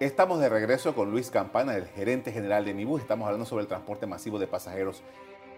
Estamos 0.00 0.40
de 0.40 0.48
regreso 0.48 0.92
con 0.92 1.12
Luis 1.12 1.30
Campana, 1.30 1.76
el 1.76 1.86
gerente 1.86 2.32
general 2.32 2.64
de 2.64 2.74
Mibus. 2.74 3.00
Estamos 3.00 3.26
hablando 3.26 3.46
sobre 3.46 3.62
el 3.62 3.68
transporte 3.68 4.06
masivo 4.06 4.40
de 4.40 4.48
pasajeros 4.48 5.02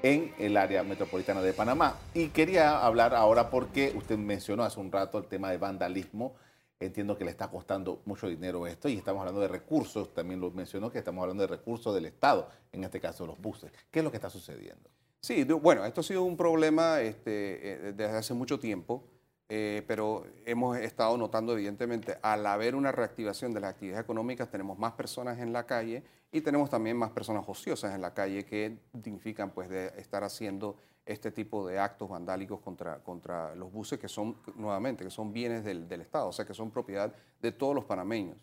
en 0.02 0.34
el 0.38 0.58
área 0.58 0.82
metropolitana 0.82 1.40
de 1.40 1.54
Panamá. 1.54 1.98
Y 2.12 2.28
quería 2.28 2.84
hablar 2.84 3.14
ahora 3.14 3.48
porque 3.48 3.94
usted 3.96 4.18
mencionó 4.18 4.62
hace 4.62 4.78
un 4.78 4.92
rato 4.92 5.16
el 5.16 5.24
tema 5.24 5.50
de 5.50 5.56
vandalismo. 5.56 6.34
Entiendo 6.78 7.16
que 7.16 7.24
le 7.24 7.30
está 7.30 7.48
costando 7.48 8.02
mucho 8.04 8.28
dinero 8.28 8.66
esto 8.66 8.90
y 8.90 8.98
estamos 8.98 9.20
hablando 9.20 9.40
de 9.40 9.48
recursos. 9.48 10.12
También 10.12 10.38
lo 10.38 10.50
mencionó 10.50 10.92
que 10.92 10.98
estamos 10.98 11.22
hablando 11.22 11.42
de 11.42 11.48
recursos 11.48 11.94
del 11.94 12.04
Estado, 12.04 12.50
en 12.72 12.84
este 12.84 13.00
caso 13.00 13.26
los 13.26 13.40
buses. 13.40 13.72
¿Qué 13.90 14.00
es 14.00 14.04
lo 14.04 14.10
que 14.10 14.18
está 14.18 14.28
sucediendo? 14.28 14.90
Sí, 15.22 15.44
bueno, 15.44 15.86
esto 15.86 16.02
ha 16.02 16.04
sido 16.04 16.22
un 16.22 16.36
problema 16.36 17.00
este, 17.00 17.88
eh, 17.88 17.92
desde 17.92 18.18
hace 18.18 18.34
mucho 18.34 18.60
tiempo. 18.60 19.02
Eh, 19.48 19.84
pero 19.86 20.24
hemos 20.44 20.76
estado 20.78 21.16
notando 21.16 21.52
evidentemente 21.52 22.18
al 22.20 22.44
haber 22.46 22.74
una 22.74 22.90
reactivación 22.90 23.54
de 23.54 23.60
las 23.60 23.70
actividades 23.70 24.02
económicas 24.02 24.50
tenemos 24.50 24.76
más 24.76 24.94
personas 24.94 25.38
en 25.38 25.52
la 25.52 25.66
calle 25.66 26.02
y 26.32 26.40
tenemos 26.40 26.68
también 26.68 26.96
más 26.96 27.12
personas 27.12 27.44
ociosas 27.46 27.94
en 27.94 28.00
la 28.00 28.12
calle 28.12 28.44
que 28.44 28.76
significan 29.04 29.52
pues 29.52 29.68
de 29.68 29.92
estar 29.98 30.24
haciendo 30.24 30.76
este 31.04 31.30
tipo 31.30 31.64
de 31.64 31.78
actos 31.78 32.08
vandálicos 32.08 32.58
contra, 32.58 32.98
contra 33.04 33.54
los 33.54 33.70
buses 33.70 34.00
que 34.00 34.08
son 34.08 34.36
nuevamente 34.56 35.04
que 35.04 35.10
son 35.10 35.32
bienes 35.32 35.64
del, 35.64 35.86
del 35.86 36.00
Estado, 36.00 36.26
o 36.26 36.32
sea 36.32 36.44
que 36.44 36.54
son 36.54 36.72
propiedad 36.72 37.14
de 37.40 37.52
todos 37.52 37.72
los 37.72 37.84
panameños. 37.84 38.38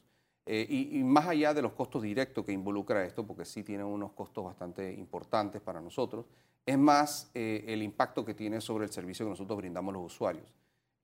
Eh, 0.46 0.68
y, 0.70 1.04
más 1.04 1.28
allá 1.28 1.54
de 1.54 1.62
los 1.62 1.72
costos 1.72 2.02
directos 2.02 2.46
que 2.46 2.52
involucra 2.52 3.06
esto, 3.06 3.26
porque 3.26 3.46
sí 3.46 3.64
tiene 3.64 3.84
unos 3.84 4.12
costos 4.12 4.44
bastante 4.44 4.94
importantes 4.94 5.62
para 5.62 5.80
nosotros, 5.80 6.26
es 6.66 6.78
más 6.78 7.32
eh, 7.34 7.64
el 7.68 7.82
impacto 7.82 8.26
que 8.26 8.34
tiene 8.34 8.60
sobre 8.60 8.86
el 8.86 8.92
servicio 8.92 9.26
que 9.26 9.30
nosotros 9.30 9.58
brindamos 9.58 9.94
a 9.94 9.98
los 9.98 10.14
usuarios. 10.14 10.54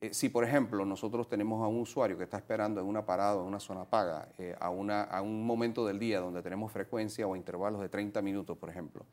Eh, 0.01 0.13
si, 0.13 0.29
por 0.29 0.43
ejemplo, 0.43 0.85
nosotros 0.85 1.27
tenemos 1.27 1.61
a 1.63 1.67
un 1.67 1.81
usuario 1.81 2.17
que 2.17 2.23
está 2.23 2.37
esperando 2.37 2.79
en 2.79 2.87
una 2.87 3.05
parada 3.05 3.41
en 3.41 3.47
una 3.47 3.59
zona 3.59 3.85
paga 3.85 4.29
eh, 4.37 4.55
a, 4.59 4.69
una, 4.69 5.03
a 5.03 5.21
un 5.21 5.45
momento 5.45 5.85
del 5.85 5.99
día 5.99 6.21
donde 6.21 6.41
tenemos 6.41 6.71
frecuencia 6.71 7.27
o 7.27 7.35
intervalos 7.35 7.81
de 7.81 7.89
30 7.89 8.21
minutos, 8.21 8.57
por 8.57 8.69
ejemplo, 8.69 9.05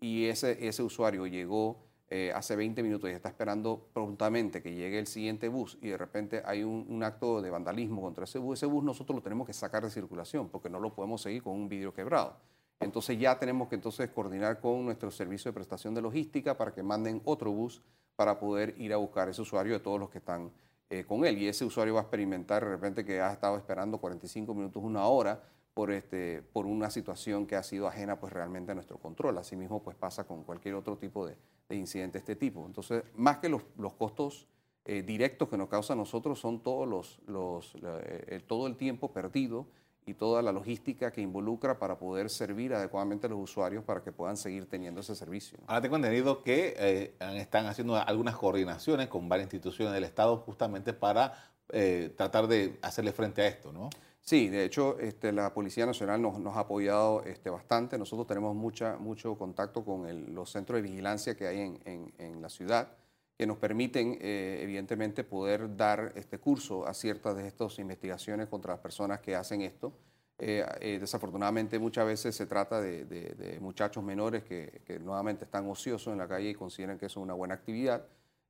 y 0.00 0.26
ese, 0.26 0.66
ese 0.66 0.82
usuario 0.82 1.26
llegó 1.26 1.78
eh, 2.10 2.30
hace 2.34 2.56
20 2.56 2.82
minutos 2.82 3.08
y 3.08 3.14
está 3.14 3.30
esperando 3.30 3.88
prontamente 3.94 4.62
que 4.62 4.74
llegue 4.74 4.98
el 4.98 5.06
siguiente 5.06 5.48
bus 5.48 5.78
y 5.80 5.88
de 5.88 5.96
repente 5.96 6.42
hay 6.44 6.62
un, 6.62 6.84
un, 6.90 7.02
acto 7.02 7.40
de 7.40 7.48
vandalismo 7.48 8.02
contra 8.02 8.24
ese 8.24 8.38
bus, 8.38 8.58
ese 8.58 8.66
bus 8.66 8.84
nosotros 8.84 9.16
lo 9.16 9.22
tenemos 9.22 9.46
que 9.46 9.54
sacar 9.54 9.82
de 9.82 9.90
circulación 9.90 10.50
porque 10.50 10.68
no 10.68 10.78
lo 10.78 10.94
podemos 10.94 11.22
seguir 11.22 11.42
con 11.42 11.54
un 11.54 11.68
vidrio 11.68 11.94
quebrado. 11.94 12.36
Entonces 12.80 13.18
ya 13.18 13.38
tenemos 13.38 13.68
que 13.68 13.76
entonces 13.76 14.10
coordinar 14.10 14.60
con 14.60 14.84
nuestro 14.84 15.10
servicio 15.10 15.50
de 15.50 15.54
prestación 15.54 15.94
de 15.94 16.02
logística 16.02 16.58
para 16.58 16.74
que 16.74 16.82
manden 16.82 17.22
otro 17.24 17.50
bus 17.50 17.82
para 18.16 18.38
poder 18.38 18.74
ir 18.78 18.92
a 18.92 18.96
buscar 18.96 19.28
ese 19.28 19.42
usuario 19.42 19.72
de 19.72 19.80
todos 19.80 19.98
los 19.98 20.10
que 20.10 20.18
están 20.18 20.50
eh, 20.90 21.04
con 21.04 21.24
él. 21.24 21.38
Y 21.38 21.48
ese 21.48 21.64
usuario 21.64 21.94
va 21.94 22.00
a 22.00 22.02
experimentar 22.04 22.64
de 22.64 22.70
repente 22.70 23.04
que 23.04 23.20
ha 23.20 23.32
estado 23.32 23.56
esperando 23.56 23.98
45 23.98 24.54
minutos, 24.54 24.82
una 24.82 25.06
hora, 25.06 25.42
por, 25.74 25.90
este, 25.90 26.40
por 26.52 26.66
una 26.66 26.88
situación 26.88 27.46
que 27.46 27.56
ha 27.56 27.62
sido 27.62 27.88
ajena 27.88 28.20
pues 28.20 28.32
realmente 28.32 28.72
a 28.72 28.74
nuestro 28.74 28.98
control. 28.98 29.38
Asimismo 29.38 29.82
pues 29.82 29.96
pasa 29.96 30.24
con 30.24 30.44
cualquier 30.44 30.76
otro 30.76 30.96
tipo 30.96 31.26
de, 31.26 31.36
de 31.68 31.76
incidente 31.76 32.14
de 32.14 32.18
este 32.20 32.36
tipo. 32.36 32.64
Entonces, 32.64 33.02
más 33.16 33.38
que 33.38 33.48
los, 33.48 33.62
los 33.76 33.94
costos 33.94 34.46
eh, 34.84 35.02
directos 35.02 35.48
que 35.48 35.56
nos 35.56 35.68
causa 35.68 35.94
a 35.94 35.96
nosotros 35.96 36.38
son 36.38 36.60
todos 36.62 36.86
los, 36.86 37.20
los, 37.26 37.74
eh, 37.82 38.40
todo 38.46 38.66
el 38.68 38.76
tiempo 38.76 39.12
perdido 39.12 39.66
y 40.06 40.14
toda 40.14 40.42
la 40.42 40.52
logística 40.52 41.10
que 41.10 41.20
involucra 41.20 41.78
para 41.78 41.98
poder 41.98 42.28
servir 42.30 42.74
adecuadamente 42.74 43.26
a 43.26 43.30
los 43.30 43.38
usuarios 43.38 43.84
para 43.84 44.02
que 44.02 44.12
puedan 44.12 44.36
seguir 44.36 44.66
teniendo 44.66 45.00
ese 45.00 45.14
servicio. 45.14 45.58
Ahora 45.66 45.80
tengo 45.80 45.96
entendido 45.96 46.42
que 46.42 46.74
eh, 46.78 47.14
están 47.36 47.66
haciendo 47.66 47.96
algunas 47.96 48.36
coordinaciones 48.36 49.08
con 49.08 49.28
varias 49.28 49.46
instituciones 49.46 49.94
del 49.94 50.04
Estado 50.04 50.36
justamente 50.38 50.92
para 50.92 51.32
eh, 51.70 52.12
tratar 52.16 52.46
de 52.46 52.78
hacerle 52.82 53.12
frente 53.12 53.42
a 53.42 53.46
esto, 53.46 53.72
¿no? 53.72 53.90
Sí, 54.20 54.48
de 54.48 54.64
hecho, 54.64 54.98
este, 55.00 55.32
la 55.32 55.52
Policía 55.52 55.84
Nacional 55.84 56.20
nos, 56.22 56.38
nos 56.38 56.56
ha 56.56 56.60
apoyado 56.60 57.22
este, 57.24 57.50
bastante. 57.50 57.98
Nosotros 57.98 58.26
tenemos 58.26 58.54
mucha, 58.54 58.96
mucho 58.96 59.36
contacto 59.36 59.84
con 59.84 60.06
el, 60.06 60.34
los 60.34 60.50
centros 60.50 60.76
de 60.76 60.82
vigilancia 60.82 61.36
que 61.36 61.46
hay 61.46 61.60
en, 61.60 61.80
en, 61.84 62.12
en 62.16 62.40
la 62.40 62.48
ciudad 62.48 62.88
que 63.36 63.46
nos 63.46 63.58
permiten, 63.58 64.18
eh, 64.20 64.60
evidentemente, 64.62 65.24
poder 65.24 65.76
dar 65.76 66.12
este 66.14 66.38
curso 66.38 66.86
a 66.86 66.94
ciertas 66.94 67.36
de 67.36 67.48
estas 67.48 67.78
investigaciones 67.78 68.48
contra 68.48 68.74
las 68.74 68.80
personas 68.80 69.20
que 69.20 69.34
hacen 69.34 69.62
esto. 69.62 69.92
Eh, 70.38 70.64
eh, 70.80 70.98
desafortunadamente 70.98 71.78
muchas 71.78 72.06
veces 72.06 72.34
se 72.34 72.46
trata 72.46 72.80
de, 72.80 73.04
de, 73.04 73.34
de 73.34 73.60
muchachos 73.60 74.02
menores 74.02 74.42
que, 74.42 74.82
que, 74.84 74.98
nuevamente 74.98 75.44
están 75.44 75.68
ociosos 75.70 76.12
en 76.12 76.18
la 76.18 76.26
calle 76.26 76.50
y 76.50 76.54
consideran 76.54 76.98
que 76.98 77.06
eso 77.06 77.20
es 77.20 77.24
una 77.24 77.34
buena 77.34 77.54
actividad. 77.54 78.04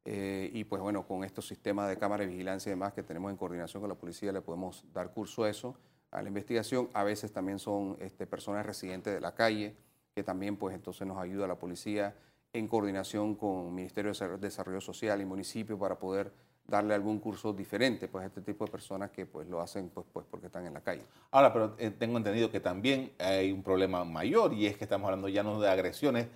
Eh, 0.06 0.50
y 0.52 0.64
pues 0.64 0.82
bueno, 0.82 1.06
con 1.06 1.24
estos 1.24 1.46
sistemas 1.46 1.88
de 1.88 1.96
cámara 1.96 2.24
de 2.24 2.30
vigilancia 2.30 2.70
y 2.70 2.72
demás 2.72 2.92
que 2.92 3.02
tenemos 3.02 3.30
en 3.30 3.36
coordinación 3.36 3.80
con 3.80 3.88
la 3.88 3.94
policía, 3.96 4.32
le 4.32 4.42
podemos 4.42 4.84
dar 4.92 5.12
curso 5.12 5.44
a 5.44 5.50
eso, 5.50 5.76
a 6.10 6.20
la 6.20 6.28
investigación. 6.28 6.90
A 6.92 7.04
veces 7.04 7.32
también 7.32 7.58
son 7.58 7.96
este, 8.00 8.26
personas 8.26 8.66
residentes 8.66 9.14
de 9.14 9.20
la 9.20 9.34
calle, 9.34 9.74
que 10.14 10.22
también 10.22 10.56
pues 10.56 10.74
entonces 10.74 11.06
nos 11.06 11.18
ayuda 11.18 11.46
la 11.46 11.58
policía 11.58 12.14
en 12.54 12.68
coordinación 12.68 13.34
con 13.34 13.66
el 13.66 13.72
Ministerio 13.72 14.12
de 14.12 14.38
Desarrollo 14.38 14.80
Social 14.80 15.20
y 15.20 15.24
municipio 15.24 15.78
para 15.78 15.98
poder 15.98 16.32
darle 16.66 16.94
algún 16.94 17.18
curso 17.18 17.52
diferente 17.52 18.08
pues, 18.08 18.22
a 18.24 18.26
este 18.28 18.40
tipo 18.40 18.64
de 18.64 18.70
personas 18.70 19.10
que 19.10 19.26
pues, 19.26 19.46
lo 19.48 19.60
hacen 19.60 19.90
pues, 19.90 20.06
pues, 20.12 20.24
porque 20.30 20.46
están 20.46 20.64
en 20.64 20.72
la 20.72 20.80
calle. 20.80 21.02
Ahora, 21.32 21.52
pero 21.52 21.74
eh, 21.78 21.90
tengo 21.90 22.16
entendido 22.16 22.50
que 22.50 22.60
también 22.60 23.12
hay 23.18 23.52
un 23.52 23.62
problema 23.62 24.04
mayor 24.04 24.54
y 24.54 24.66
es 24.66 24.76
que 24.76 24.84
estamos 24.84 25.06
hablando 25.06 25.28
ya 25.28 25.42
no 25.42 25.60
de 25.60 25.68
agresiones 25.68 26.28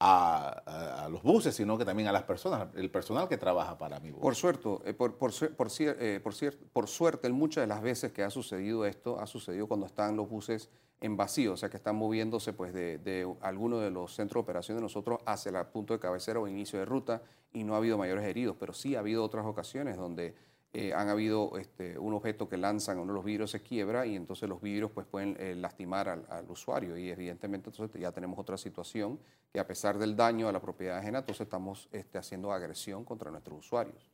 a, 0.00 0.62
a, 0.66 1.04
a 1.04 1.08
los 1.08 1.22
buses, 1.22 1.54
sino 1.54 1.76
que 1.76 1.84
también 1.84 2.08
a 2.08 2.12
las 2.12 2.24
personas, 2.24 2.68
el 2.74 2.90
personal 2.90 3.28
que 3.28 3.36
trabaja 3.36 3.76
para 3.76 4.00
mi 4.00 4.10
bus. 4.10 4.22
Por 4.22 4.34
suerte, 4.34 4.68
eh, 4.86 4.94
por, 4.94 5.16
por, 5.16 5.30
por, 5.56 5.68
eh, 5.78 6.20
por, 6.22 6.34
por 6.72 6.88
suerte, 6.88 7.28
muchas 7.30 7.62
de 7.62 7.68
las 7.68 7.82
veces 7.82 8.12
que 8.12 8.22
ha 8.22 8.30
sucedido 8.30 8.86
esto, 8.86 9.20
ha 9.20 9.26
sucedido 9.26 9.68
cuando 9.68 9.86
están 9.86 10.16
los 10.16 10.28
buses 10.28 10.70
en 11.00 11.16
vacío, 11.16 11.52
o 11.52 11.56
sea 11.56 11.68
que 11.68 11.76
están 11.76 11.96
moviéndose 11.96 12.52
pues 12.52 12.72
de, 12.72 12.98
de 12.98 13.30
alguno 13.42 13.78
de 13.78 13.90
los 13.90 14.14
centros 14.14 14.40
de 14.40 14.44
operación 14.44 14.78
de 14.78 14.82
nosotros 14.82 15.20
hacia 15.26 15.50
el 15.50 15.66
punto 15.66 15.94
de 15.94 16.00
cabecera 16.00 16.40
o 16.40 16.48
inicio 16.48 16.78
de 16.78 16.84
ruta 16.84 17.22
y 17.52 17.64
no 17.64 17.74
ha 17.74 17.78
habido 17.78 17.98
mayores 17.98 18.24
heridos, 18.24 18.56
pero 18.58 18.72
sí 18.72 18.96
ha 18.96 19.00
habido 19.00 19.22
otras 19.24 19.46
ocasiones 19.46 19.96
donde 19.96 20.34
eh, 20.78 20.92
han 20.92 21.08
habido 21.08 21.56
este, 21.56 21.98
un 21.98 22.12
objeto 22.12 22.50
que 22.50 22.58
lanzan, 22.58 22.98
uno 22.98 23.12
de 23.12 23.16
los 23.16 23.24
vidrios 23.24 23.50
se 23.50 23.62
quiebra 23.62 24.04
y 24.04 24.14
entonces 24.14 24.46
los 24.46 24.60
vidrios 24.60 24.90
pues 24.90 25.06
pueden 25.06 25.34
eh, 25.40 25.54
lastimar 25.54 26.06
al, 26.06 26.50
usuario 26.50 26.98
y 26.98 27.08
evidentemente 27.08 27.70
entonces 27.70 27.98
ya 27.98 28.12
tenemos 28.12 28.38
otra 28.38 28.58
situación 28.58 29.18
que 29.50 29.58
a 29.58 29.66
pesar 29.66 29.96
del 29.96 30.14
daño 30.14 30.48
a 30.48 30.52
la 30.52 30.60
propiedad 30.60 30.98
ajena, 30.98 31.20
entonces 31.20 31.46
estamos 31.46 31.88
este, 31.92 32.18
haciendo 32.18 32.52
agresión 32.52 33.06
contra 33.06 33.30
nuestros 33.30 33.60
usuarios. 33.60 34.10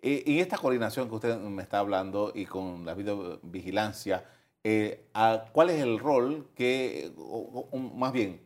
Y, 0.00 0.38
esta 0.38 0.56
coordinación 0.56 1.10
que 1.10 1.16
usted 1.16 1.36
me 1.40 1.62
está 1.62 1.80
hablando 1.80 2.32
y 2.34 2.46
con 2.46 2.86
la 2.86 2.94
videovigilancia, 2.94 4.24
eh, 4.70 5.00
¿cuál 5.52 5.70
es 5.70 5.80
el 5.80 5.98
rol 5.98 6.50
que, 6.54 7.10
o, 7.16 7.68
o, 7.70 7.78
más 7.78 8.12
bien, 8.12 8.40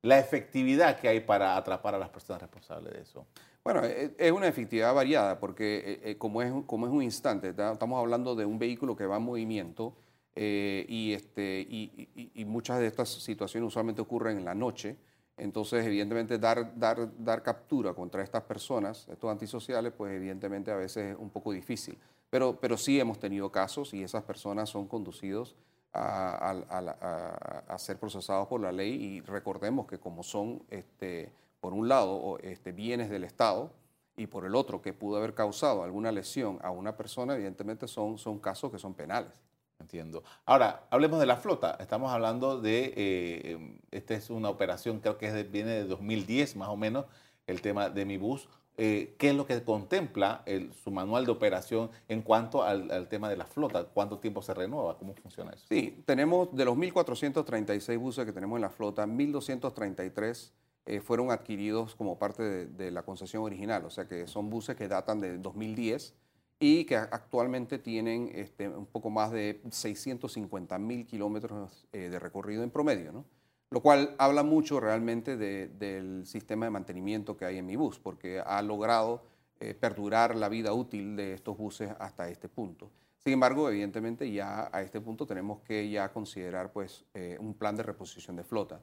la 0.00 0.18
efectividad 0.18 0.98
que 0.98 1.06
hay 1.08 1.20
para 1.20 1.54
atrapar 1.54 1.94
a 1.94 1.98
las 1.98 2.08
personas 2.08 2.40
responsables 2.40 2.94
de 2.94 3.00
eso? 3.02 3.26
Bueno, 3.62 3.84
e, 3.84 4.14
es 4.16 4.32
una 4.32 4.48
efectividad 4.48 4.94
variada 4.94 5.38
porque 5.38 6.00
eh, 6.02 6.16
como, 6.16 6.40
es, 6.40 6.50
como 6.66 6.86
es 6.86 6.92
un 6.92 7.02
instante, 7.02 7.50
estamos 7.50 8.00
hablando 8.00 8.34
de 8.34 8.46
un 8.46 8.58
vehículo 8.58 8.96
que 8.96 9.04
va 9.04 9.16
en 9.18 9.22
movimiento 9.24 9.94
eh, 10.34 10.86
y, 10.88 11.12
este, 11.12 11.66
y, 11.68 12.08
y, 12.14 12.30
y, 12.34 12.44
muchas 12.46 12.78
de 12.78 12.86
estas 12.86 13.10
situaciones 13.10 13.68
usualmente 13.68 14.00
ocurren 14.00 14.38
en 14.38 14.44
la 14.46 14.54
noche. 14.54 14.96
Entonces, 15.36 15.84
evidentemente, 15.84 16.38
dar, 16.38 16.78
dar, 16.78 17.10
dar 17.22 17.42
captura 17.42 17.92
contra 17.92 18.22
estas 18.22 18.44
personas, 18.44 19.06
estos 19.10 19.30
antisociales, 19.30 19.92
pues 19.92 20.14
evidentemente 20.14 20.70
a 20.70 20.76
veces 20.76 21.12
es 21.12 21.18
un 21.18 21.28
poco 21.28 21.52
difícil. 21.52 21.98
Pero, 22.30 22.58
pero 22.60 22.76
sí 22.76 22.98
hemos 22.98 23.18
tenido 23.18 23.50
casos 23.50 23.94
y 23.94 24.02
esas 24.02 24.24
personas 24.24 24.68
son 24.68 24.86
conducidos 24.86 25.56
a, 25.92 27.76
ser 27.78 27.98
procesados 27.98 28.48
por 28.48 28.60
la 28.60 28.72
ley 28.72 28.92
y 28.92 29.20
recordemos 29.20 29.86
que 29.86 29.98
como 29.98 30.22
son, 30.22 30.62
este, 30.70 31.32
por 31.60 31.72
un 31.72 31.88
lado, 31.88 32.38
este, 32.42 32.72
bienes 32.72 33.10
del 33.10 33.24
Estado 33.24 33.70
y 34.16 34.26
por 34.26 34.44
el 34.44 34.54
otro, 34.54 34.82
que 34.82 34.92
pudo 34.92 35.18
haber 35.18 35.34
causado 35.34 35.82
alguna 35.82 36.12
lesión 36.12 36.58
a 36.62 36.70
una 36.70 36.96
persona, 36.96 37.34
evidentemente 37.34 37.86
son, 37.86 38.18
son 38.18 38.38
casos 38.38 38.70
que 38.72 38.78
son 38.78 38.94
penales. 38.94 39.42
Entiendo. 39.78 40.24
Ahora, 40.46 40.86
hablemos 40.90 41.20
de 41.20 41.26
la 41.26 41.36
flota. 41.36 41.76
Estamos 41.78 42.10
hablando 42.10 42.58
de, 42.58 42.94
eh, 42.96 43.78
esta 43.90 44.14
es 44.14 44.30
una 44.30 44.48
operación, 44.48 45.00
creo 45.00 45.18
que 45.18 45.42
viene 45.42 45.70
de 45.72 45.84
2010 45.84 46.56
más 46.56 46.70
o 46.70 46.76
menos, 46.76 47.04
el 47.46 47.60
tema 47.60 47.90
de 47.90 48.06
mi 48.06 48.16
bus. 48.16 48.48
Eh, 48.78 49.14
¿Qué 49.18 49.30
es 49.30 49.34
lo 49.34 49.46
que 49.46 49.62
contempla 49.62 50.42
el, 50.44 50.72
su 50.74 50.90
manual 50.90 51.24
de 51.24 51.32
operación 51.32 51.90
en 52.08 52.22
cuanto 52.22 52.62
al, 52.62 52.90
al, 52.90 53.08
tema 53.08 53.30
de 53.30 53.36
la 53.36 53.46
flota? 53.46 53.84
¿Cuánto 53.84 54.18
tiempo 54.18 54.42
se 54.42 54.52
renueva? 54.52 54.98
¿Cómo 54.98 55.14
funciona 55.14 55.52
eso? 55.52 55.64
Sí, 55.68 56.02
tenemos 56.04 56.54
de 56.54 56.64
los 56.64 56.76
1.436 56.76 57.98
buses 57.98 58.26
que 58.26 58.32
tenemos 58.32 58.56
en 58.56 58.62
la 58.62 58.70
flota, 58.70 59.06
1.233 59.06 60.52
eh, 60.84 61.00
fueron 61.00 61.30
adquiridos 61.30 61.94
como 61.94 62.18
parte 62.18 62.42
de, 62.42 62.66
de, 62.66 62.90
la 62.90 63.02
concesión 63.02 63.42
original, 63.42 63.84
o 63.84 63.90
sea 63.90 64.06
que 64.06 64.26
son 64.26 64.50
buses 64.50 64.76
que 64.76 64.86
datan 64.86 65.20
de 65.20 65.38
2010 65.38 66.14
y 66.58 66.84
que 66.84 66.96
actualmente 66.96 67.78
tienen 67.78 68.30
este, 68.34 68.68
un 68.68 68.86
poco 68.86 69.10
más 69.10 69.30
de 69.30 69.60
650 69.70 70.78
mil 70.78 71.06
kilómetros 71.06 71.86
eh, 71.92 72.08
de 72.08 72.18
recorrido 72.18 72.62
en 72.62 72.70
promedio, 72.70 73.12
¿no? 73.12 73.24
Lo 73.70 73.80
cual 73.80 74.14
habla 74.18 74.42
mucho 74.42 74.80
realmente 74.80 75.36
de, 75.36 75.68
del 75.68 76.26
sistema 76.26 76.66
de 76.66 76.70
mantenimiento 76.70 77.36
que 77.36 77.44
hay 77.44 77.58
en 77.58 77.66
mi 77.66 77.76
bus, 77.76 77.98
porque 77.98 78.40
ha 78.40 78.62
logrado 78.62 79.24
eh, 79.58 79.74
perdurar 79.74 80.36
la 80.36 80.48
vida 80.48 80.72
útil 80.72 81.16
de 81.16 81.32
estos 81.32 81.56
buses 81.56 81.90
hasta 81.98 82.28
este 82.28 82.48
punto. 82.48 82.90
Sin 83.16 83.32
embargo, 83.32 83.68
evidentemente 83.68 84.30
ya 84.30 84.68
a 84.70 84.82
este 84.82 85.00
punto 85.00 85.26
tenemos 85.26 85.60
que 85.62 85.88
ya 85.90 86.12
considerar 86.12 86.72
pues, 86.72 87.04
eh, 87.14 87.36
un 87.40 87.54
plan 87.54 87.74
de 87.74 87.82
reposición 87.82 88.36
de 88.36 88.44
flota. 88.44 88.80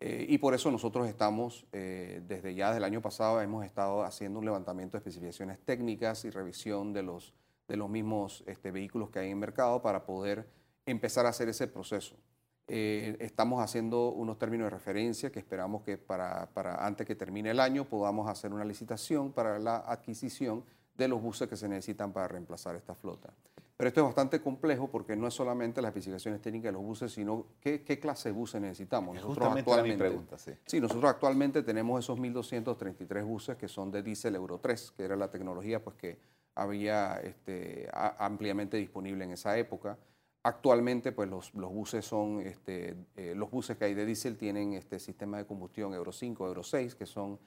Eh, 0.00 0.24
y 0.28 0.38
por 0.38 0.54
eso 0.54 0.70
nosotros 0.70 1.08
estamos, 1.08 1.66
desde 1.72 2.54
ya 2.54 2.72
del 2.72 2.84
año 2.84 3.00
pasado, 3.00 3.40
hemos 3.40 3.64
estado 3.64 4.02
haciendo 4.04 4.38
un 4.38 4.44
levantamiento 4.44 4.96
de 4.96 4.98
especificaciones 4.98 5.58
técnicas 5.64 6.24
y 6.24 6.30
revisión 6.30 6.92
de 6.92 7.02
los, 7.02 7.34
de 7.68 7.76
los 7.76 7.88
mismos 7.90 8.44
este, 8.46 8.70
vehículos 8.70 9.10
que 9.10 9.18
hay 9.18 9.30
en 9.30 9.38
mercado 9.38 9.82
para 9.82 10.04
poder 10.04 10.46
empezar 10.86 11.26
a 11.26 11.30
hacer 11.30 11.48
ese 11.48 11.66
proceso. 11.68 12.16
Eh, 12.66 13.16
estamos 13.20 13.62
haciendo 13.62 14.08
unos 14.12 14.38
términos 14.38 14.66
de 14.66 14.70
referencia 14.70 15.30
que 15.30 15.38
esperamos 15.38 15.82
que 15.82 15.98
para, 15.98 16.48
para, 16.54 16.86
antes 16.86 17.06
que 17.06 17.14
termine 17.14 17.50
el 17.50 17.60
año 17.60 17.84
podamos 17.84 18.28
hacer 18.28 18.52
una 18.52 18.64
licitación 18.64 19.32
para 19.32 19.58
la 19.58 19.76
adquisición 19.76 20.64
de 20.96 21.08
los 21.08 21.20
buses 21.20 21.48
que 21.48 21.56
se 21.56 21.68
necesitan 21.68 22.12
para 22.12 22.28
reemplazar 22.28 22.74
esta 22.76 22.94
flota. 22.94 23.34
Pero 23.76 23.88
esto 23.88 24.00
es 24.00 24.06
bastante 24.06 24.40
complejo 24.40 24.88
porque 24.88 25.16
no 25.16 25.26
es 25.26 25.34
solamente 25.34 25.82
las 25.82 25.88
especificaciones 25.88 26.40
técnicas 26.40 26.68
de 26.68 26.72
los 26.72 26.82
buses, 26.82 27.12
sino 27.12 27.46
qué, 27.60 27.82
qué 27.82 27.98
clase 27.98 28.28
de 28.28 28.32
buses 28.32 28.60
necesitamos. 28.60 29.16
Nosotros 29.16 29.56
actualmente, 29.56 29.98
pregunta, 29.98 30.38
sí. 30.38 30.52
sí. 30.64 30.80
nosotros 30.80 31.10
actualmente 31.10 31.62
tenemos 31.64 32.04
esos 32.04 32.16
1.233 32.18 33.24
buses 33.24 33.56
que 33.56 33.66
son 33.66 33.90
de 33.90 34.02
diésel 34.02 34.36
Euro 34.36 34.58
3, 34.58 34.92
que 34.96 35.04
era 35.04 35.16
la 35.16 35.28
tecnología 35.28 35.82
pues, 35.82 35.96
que 35.96 36.18
había 36.54 37.16
este, 37.16 37.88
a, 37.92 38.24
ampliamente 38.24 38.76
disponible 38.76 39.24
en 39.24 39.32
esa 39.32 39.58
época. 39.58 39.98
Actualmente, 40.46 41.10
pues 41.10 41.28
los, 41.28 41.52
buses 41.52 42.04
son, 42.04 42.40
este, 42.40 42.94
eh, 43.16 43.34
los 43.34 43.50
buses 43.50 43.78
que 43.78 43.86
hay 43.86 43.94
de 43.94 44.04
diésel 44.04 44.36
tienen 44.36 44.74
este 44.74 44.98
sistema 44.98 45.38
de 45.38 45.46
combustión 45.46 45.94
Euro 45.94 46.12
5, 46.12 46.46
Euro 46.46 46.62
6, 46.62 46.94
que 46.94 47.06
son, 47.06 47.38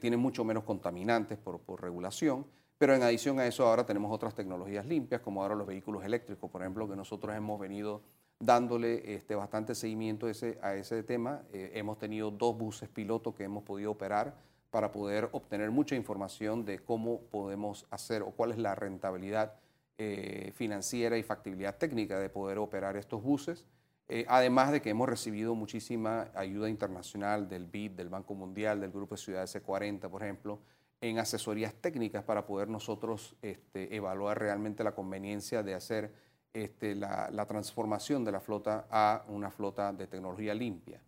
tienen 0.00 0.18
mucho 0.18 0.44
menos 0.44 0.64
contaminantes 0.64 1.38
por, 1.38 1.60
regulación 1.80 2.44
Pero 2.78 2.94
en 2.94 3.02
adición 3.02 3.38
a 3.38 3.46
eso 3.46 3.66
ahora 3.66 3.86
tenemos 3.86 4.10
otras 4.10 4.34
tecnologías 4.34 4.86
limpias, 4.86 5.20
como 5.20 5.42
ahora 5.42 5.54
los 5.54 5.66
vehículos 5.66 6.04
eléctricos, 6.04 6.50
por 6.50 6.62
ejemplo, 6.62 6.88
que 6.88 6.96
nosotros 6.96 7.36
hemos 7.36 7.60
venido 7.60 8.02
dándole 8.40 9.14
este, 9.14 9.34
bastante 9.34 9.74
seguimiento 9.74 10.26
a 10.26 10.74
ese, 10.74 11.02
tema. 11.02 11.42
Eh, 11.52 11.72
hemos 11.74 11.98
tenido 11.98 12.30
dos 12.30 12.56
buses 12.56 12.88
pilotos 12.88 13.34
que 13.34 13.44
hemos 13.44 13.64
podido 13.64 13.90
operar 13.90 14.34
para 14.70 14.92
poder 14.92 15.28
obtener 15.32 15.70
mucha 15.70 15.96
información 15.96 16.64
de 16.64 16.78
cómo 16.78 17.20
podemos 17.30 17.86
hacer 17.90 18.22
o 18.22 18.30
cuál 18.30 18.52
es 18.52 18.58
la 18.58 18.74
rentabilidad 18.74 19.54
eh, 20.00 20.52
financiera 20.54 21.18
y 21.18 21.24
factibilidad 21.24 21.76
técnica 21.76 22.20
de 22.20 22.28
poder 22.28 22.58
operar 22.58 22.96
estos 22.96 23.20
buses. 23.20 23.64
Eh, 24.08 24.24
además 24.28 24.70
de 24.70 24.80
que 24.80 24.90
hemos 24.90 25.08
recibido 25.08 25.56
muchísima 25.56 26.30
ayuda 26.36 26.70
internacional 26.70 27.48
del 27.48 27.66
BID, 27.66 27.90
del 27.90 28.08
Banco 28.08 28.34
Mundial, 28.34 28.80
del 28.80 28.92
Grupo 28.92 29.16
de 29.16 29.20
Ciudades 29.20 29.56
C40, 29.56 30.08
por 30.08 30.22
ejemplo, 30.22 30.60
en 31.00 31.18
asesorías 31.18 31.74
técnicas 31.74 32.22
para 32.22 32.46
poder 32.46 32.68
nosotros 32.68 33.34
este, 33.42 33.94
evaluar 33.96 34.38
realmente 34.38 34.84
la 34.84 34.94
conveniencia 34.94 35.64
de 35.64 35.74
hacer 35.74 36.12
este, 36.52 36.94
la, 36.94 37.44
transformación 37.48 38.24
de 38.24 38.30
la 38.30 38.40
flota 38.40 38.86
a 38.90 39.24
una 39.28 39.50
flota 39.50 39.92
de 39.92 40.06
tecnología 40.06 40.54
limpia. 40.54 41.02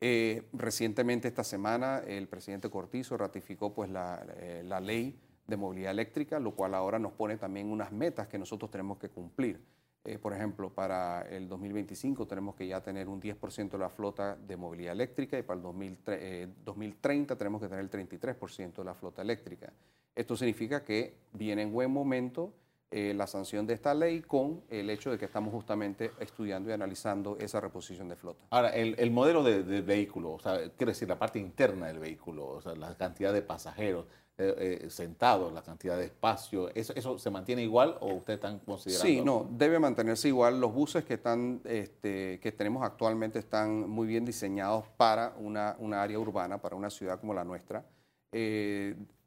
Eh, 0.00 0.48
recientemente, 0.52 1.28
esta 1.28 1.44
semana, 1.44 2.02
el 2.06 2.26
presidente 2.26 2.68
Cortizo 2.68 3.16
ratificó 3.16 3.72
pues, 3.72 3.88
la, 3.88 4.26
la, 4.64 4.80
ley 4.80 5.16
de 5.46 5.56
movilidad 5.56 5.92
eléctrica, 5.92 6.40
lo 6.40 6.52
cual 6.52 6.74
ahora 6.74 6.98
nos 6.98 7.12
pone 7.12 7.36
también 7.36 7.70
unas 7.70 7.92
metas 7.92 8.28
que 8.28 8.38
nosotros 8.38 8.70
tenemos 8.70 8.98
que 8.98 9.08
cumplir. 9.08 9.60
Eh, 10.04 10.18
por 10.18 10.32
ejemplo, 10.32 10.70
para 10.70 11.22
el 11.22 11.48
2025 11.48 12.26
tenemos 12.26 12.54
que 12.54 12.66
ya 12.68 12.80
tener 12.80 13.08
un 13.08 13.20
10% 13.20 13.70
de 13.70 13.78
la 13.78 13.88
flota 13.88 14.36
de 14.36 14.56
movilidad 14.56 14.92
eléctrica 14.92 15.36
y 15.36 15.42
para 15.42 15.56
el 15.56 15.62
2030 15.62 17.36
tenemos 17.36 17.60
que 17.60 17.68
tener 17.68 17.84
el 17.84 17.90
33% 17.90 18.76
de 18.76 18.84
la 18.84 18.94
flota 18.94 19.22
eléctrica. 19.22 19.72
Esto 20.14 20.36
significa 20.36 20.84
que 20.84 21.16
viene 21.32 21.62
en 21.62 21.72
buen 21.72 21.90
momento 21.90 22.54
eh, 22.92 23.14
la 23.14 23.26
sanción 23.26 23.66
de 23.66 23.74
esta 23.74 23.94
ley 23.94 24.22
con 24.22 24.62
el 24.70 24.88
hecho 24.90 25.10
de 25.10 25.18
que 25.18 25.24
estamos 25.24 25.52
justamente 25.52 26.12
estudiando 26.20 26.70
y 26.70 26.72
analizando 26.72 27.36
esa 27.40 27.60
reposición 27.60 28.08
de 28.08 28.14
flota. 28.14 28.46
Ahora, 28.50 28.68
el, 28.70 29.10
modelo 29.10 29.42
de, 29.42 29.80
vehículo, 29.80 30.34
o 30.34 30.38
sea, 30.38 30.70
quiere 30.76 30.92
decir 30.92 31.08
la 31.08 31.18
parte 31.18 31.40
interna 31.40 31.88
del 31.88 31.98
vehículo, 31.98 32.46
o 32.46 32.60
sea, 32.60 32.76
la 32.76 32.96
cantidad 32.96 33.32
de 33.32 33.42
pasajeros 33.42 34.06
eh, 34.38 34.82
eh, 34.84 34.90
sentados, 34.90 35.52
la 35.52 35.62
cantidad 35.62 35.98
de 35.98 36.04
espacio, 36.04 36.70
¿eso, 36.76 36.92
¿eso 36.94 37.18
se 37.18 37.28
mantiene 37.28 37.64
igual 37.64 37.96
o 37.98 38.14
ustedes 38.14 38.36
están 38.36 38.60
considerando? 38.60 39.04
Sí, 39.04 39.20
no, 39.20 39.48
debe 39.50 39.80
mantenerse 39.80 40.28
igual. 40.28 40.60
Los 40.60 40.72
buses 40.72 41.04
que, 41.04 41.14
están, 41.14 41.62
este, 41.64 42.38
que 42.38 42.52
tenemos 42.52 42.84
actualmente 42.84 43.40
están 43.40 43.90
muy 43.90 44.06
bien 44.06 44.24
diseñados 44.24 44.86
para 44.96 45.34
una, 45.40 45.74
una 45.80 46.02
área 46.02 46.20
urbana, 46.20 46.62
para 46.62 46.76
una 46.76 46.90
ciudad 46.90 47.18
como 47.18 47.34
la 47.34 47.42
nuestra. 47.42 47.84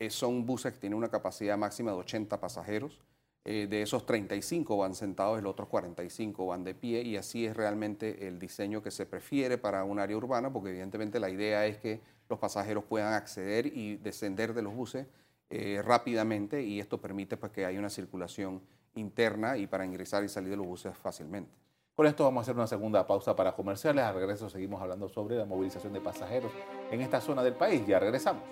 son 0.10 0.46
buses 0.46 0.72
que 0.72 0.80
tienen 0.80 0.98
una 0.98 1.10
capacidad 1.10 1.58
máxima 1.58 1.92
de 1.92 1.98
80 1.98 2.40
pasajeros. 2.40 3.02
Eh, 3.52 3.66
de 3.66 3.82
esos 3.82 4.06
35 4.06 4.78
van 4.78 4.94
sentados, 4.94 5.42
los 5.42 5.54
otros 5.54 5.70
45 5.70 6.46
van 6.46 6.64
de 6.64 6.76
pie 6.76 7.02
y 7.02 7.18
así 7.18 7.48
es 7.48 7.58
realmente 7.58 8.28
el 8.28 8.38
diseño 8.38 8.84
que 8.84 8.92
se 8.92 9.08
prefiere 9.08 9.58
para 9.58 9.84
un 9.86 9.98
área 9.98 10.16
urbana, 10.16 10.54
porque 10.54 10.70
evidentemente 10.70 11.20
la 11.20 11.32
idea 11.32 11.66
es 11.66 11.80
que 11.80 12.00
los 12.30 12.38
pasajeros 12.38 12.84
puedan 12.84 13.12
acceder 13.16 13.66
y 13.66 13.96
descender 13.96 14.54
de 14.54 14.62
los 14.62 14.76
buses 14.76 15.08
eh, 15.50 15.82
rápidamente 15.84 16.62
y 16.62 16.80
esto 16.80 17.02
permite 17.02 17.38
pues, 17.38 17.52
que 17.52 17.66
haya 17.66 17.80
una 17.80 17.90
circulación 17.90 18.62
interna 18.94 19.58
y 19.58 19.66
para 19.66 19.84
ingresar 19.84 20.24
y 20.24 20.30
salir 20.30 20.52
de 20.52 20.58
los 20.58 20.68
buses 20.68 20.96
fácilmente. 20.96 21.50
Con 21.96 22.06
esto 22.06 22.26
vamos 22.26 22.42
a 22.42 22.44
hacer 22.44 22.56
una 22.56 22.68
segunda 22.68 23.08
pausa 23.08 23.36
para 23.36 23.54
comerciales. 23.54 24.04
Al 24.04 24.14
regreso 24.14 24.48
seguimos 24.48 24.80
hablando 24.80 25.10
sobre 25.10 25.36
la 25.36 25.46
movilización 25.46 25.92
de 25.92 26.02
pasajeros 26.02 26.52
en 26.92 27.02
esta 27.02 27.20
zona 27.20 27.42
del 27.42 27.56
país. 27.56 27.82
Ya 27.88 27.98
regresamos. 27.98 28.44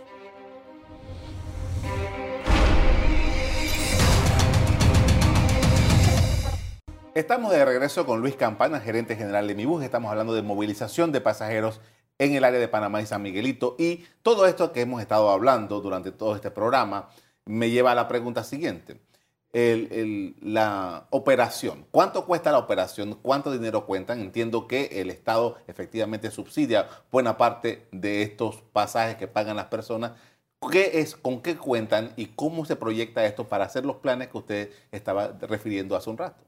Estamos 7.17 7.51
de 7.51 7.65
regreso 7.65 8.05
con 8.05 8.21
Luis 8.21 8.35
Campana, 8.35 8.79
gerente 8.79 9.15
general 9.15 9.47
de 9.47 9.55
Mi 9.55 9.65
Bus. 9.65 9.83
Estamos 9.83 10.11
hablando 10.11 10.35
de 10.35 10.43
movilización 10.43 11.11
de 11.11 11.19
pasajeros 11.19 11.81
en 12.19 12.35
el 12.35 12.43
área 12.43 12.59
de 12.59 12.67
Panamá 12.67 13.01
y 13.01 13.07
San 13.07 13.23
Miguelito. 13.23 13.75
Y 13.79 14.05
todo 14.21 14.45
esto 14.45 14.71
que 14.71 14.81
hemos 14.81 15.01
estado 15.01 15.31
hablando 15.31 15.81
durante 15.81 16.11
todo 16.11 16.35
este 16.35 16.51
programa 16.51 17.09
me 17.45 17.71
lleva 17.71 17.93
a 17.93 17.95
la 17.95 18.07
pregunta 18.07 18.43
siguiente. 18.43 19.01
la 19.51 21.07
operación. 21.09 21.87
¿Cuánto 21.89 22.23
cuesta 22.27 22.51
la 22.51 22.59
operación? 22.59 23.17
¿Cuánto 23.23 23.51
dinero 23.51 23.87
cuentan? 23.87 24.21
Entiendo 24.21 24.67
que 24.67 25.01
el 25.01 25.09
Estado 25.09 25.57
efectivamente 25.65 26.29
subsidia 26.29 26.87
buena 27.11 27.35
parte 27.35 27.87
de 27.91 28.21
estos 28.21 28.61
pasajes 28.73 29.15
que 29.15 29.27
pagan 29.27 29.55
las 29.55 29.65
personas. 29.65 30.11
¿Qué 30.71 30.99
es, 30.99 31.15
¿Con 31.15 31.41
qué 31.41 31.57
cuentan 31.57 32.13
y 32.15 32.27
cómo 32.27 32.63
se 32.63 32.75
proyecta 32.75 33.25
esto 33.25 33.49
para 33.49 33.65
hacer 33.65 33.87
los 33.87 33.95
planes 33.95 34.27
que 34.27 34.37
usted 34.37 34.71
estaba 34.91 35.29
refiriendo 35.41 35.95
hace 35.95 36.11
un 36.11 36.19
rato? 36.19 36.46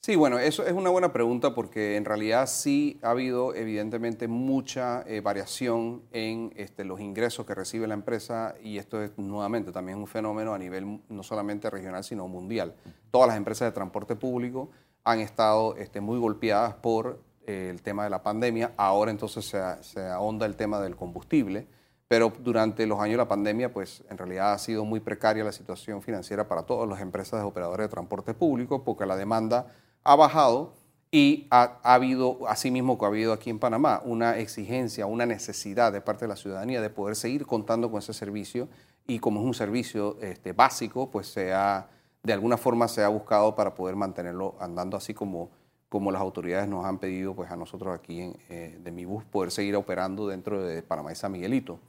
Sí, 0.00 0.14
bueno, 0.14 0.38
eso 0.38 0.64
es 0.64 0.72
una 0.72 0.90
buena 0.90 1.12
pregunta 1.12 1.54
porque 1.54 1.96
en 1.96 2.04
realidad 2.04 2.46
sí 2.46 2.98
ha 3.02 3.10
habido 3.10 3.54
evidentemente 3.54 4.28
mucha 4.28 5.02
eh, 5.06 5.20
variación 5.20 6.02
en 6.12 6.52
este, 6.56 6.84
los 6.84 7.00
ingresos 7.00 7.44
que 7.44 7.54
recibe 7.54 7.88
la 7.88 7.94
empresa 7.94 8.54
y 8.62 8.78
esto 8.78 9.02
es 9.02 9.10
nuevamente 9.18 9.72
también 9.72 9.98
un 9.98 10.06
fenómeno 10.06 10.54
a 10.54 10.58
nivel 10.58 11.02
no 11.08 11.22
solamente 11.22 11.68
regional 11.68 12.04
sino 12.04 12.28
mundial. 12.28 12.74
Todas 13.10 13.28
las 13.28 13.36
empresas 13.36 13.68
de 13.68 13.72
transporte 13.72 14.14
público 14.14 14.70
han 15.02 15.18
estado 15.18 15.74
este, 15.76 16.00
muy 16.00 16.18
golpeadas 16.18 16.74
por 16.74 17.20
eh, 17.44 17.68
el 17.68 17.82
tema 17.82 18.04
de 18.04 18.10
la 18.10 18.22
pandemia. 18.22 18.72
Ahora 18.76 19.10
entonces 19.10 19.44
se, 19.44 19.60
se 19.82 20.06
ahonda 20.06 20.46
el 20.46 20.54
tema 20.54 20.80
del 20.80 20.94
combustible 20.94 21.66
pero 22.08 22.32
durante 22.40 22.86
los 22.86 22.98
años 23.00 23.12
de 23.12 23.18
la 23.18 23.28
pandemia, 23.28 23.70
pues 23.70 24.02
en 24.08 24.16
realidad 24.16 24.54
ha 24.54 24.58
sido 24.58 24.86
muy 24.86 24.98
precaria 24.98 25.44
la 25.44 25.52
situación 25.52 26.00
financiera 26.00 26.48
para 26.48 26.62
todas 26.62 26.88
las 26.88 27.02
empresas 27.02 27.38
de 27.38 27.46
operadores 27.46 27.84
de 27.84 27.90
transporte 27.90 28.32
público, 28.32 28.82
porque 28.82 29.04
la 29.04 29.14
demanda 29.14 29.66
ha 30.08 30.16
bajado 30.16 30.72
y 31.10 31.46
ha, 31.50 31.78
habido, 31.82 32.38
asimismo 32.48 32.98
que 32.98 33.04
ha 33.04 33.08
habido 33.08 33.34
aquí 33.34 33.50
en 33.50 33.58
Panamá, 33.58 34.00
una 34.06 34.38
exigencia, 34.38 35.04
una 35.04 35.26
necesidad 35.26 35.92
de 35.92 36.00
parte 36.00 36.24
de 36.24 36.28
la 36.28 36.36
ciudadanía 36.36 36.80
de 36.80 36.88
poder 36.88 37.14
seguir 37.14 37.44
contando 37.44 37.90
con 37.90 37.98
ese 37.98 38.14
servicio 38.14 38.68
y 39.06 39.18
como 39.18 39.40
es 39.40 39.46
un 39.46 39.52
servicio 39.52 40.16
este, 40.22 40.54
básico, 40.54 41.10
pues 41.10 41.26
se 41.26 41.52
ha, 41.52 41.88
de 42.22 42.32
alguna 42.32 42.56
forma 42.56 42.88
se 42.88 43.04
ha 43.04 43.08
buscado 43.08 43.54
para 43.54 43.74
poder 43.74 43.96
mantenerlo 43.96 44.56
andando 44.60 44.96
así 44.96 45.12
como, 45.12 45.50
como 45.90 46.10
las 46.10 46.22
autoridades 46.22 46.68
nos 46.70 46.86
han 46.86 46.98
pedido 46.98 47.34
pues 47.34 47.50
a 47.50 47.56
nosotros 47.56 47.94
aquí 47.94 48.22
en, 48.22 48.36
eh, 48.48 48.78
de 48.82 48.90
mi 48.90 49.04
bus 49.04 49.24
poder 49.24 49.50
seguir 49.50 49.76
operando 49.76 50.26
dentro 50.26 50.62
de 50.62 50.82
Panamá 50.82 51.12
y 51.12 51.16
San 51.16 51.32
Miguelito. 51.32 51.80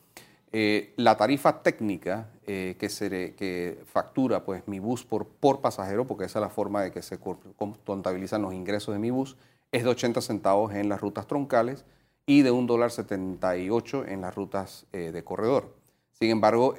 Eh, 0.51 0.93
la 0.95 1.15
tarifa 1.15 1.61
técnica 1.61 2.31
eh, 2.47 2.75
que, 2.79 3.83
factura 3.85 4.43
pues, 4.43 4.67
mi 4.67 4.79
bus 4.79 5.05
por, 5.05 5.61
pasajero, 5.61 6.07
porque 6.07 6.25
esa 6.25 6.39
es 6.39 6.41
la 6.41 6.49
forma 6.49 6.81
de 6.81 6.91
que 6.91 7.03
se 7.03 7.19
contabilizan 7.19 8.41
los 8.41 8.53
ingresos 8.53 8.93
de 8.93 8.99
mi 8.99 9.11
bus, 9.11 9.37
es 9.71 9.83
de 9.83 9.89
80 9.89 10.21
centavos 10.21 10.73
en 10.73 10.89
las 10.89 11.01
rutas 11.01 11.27
troncales 11.27 11.85
y 12.25 12.41
de 12.41 12.49
un 12.49 12.65
dólar 12.65 12.89
78 12.89 14.05
en 14.07 14.21
las 14.21 14.33
rutas 14.33 14.87
eh, 14.91 15.11
de 15.11 15.23
corredor. 15.23 15.75
Sin 16.13 16.31
embargo, 16.31 16.75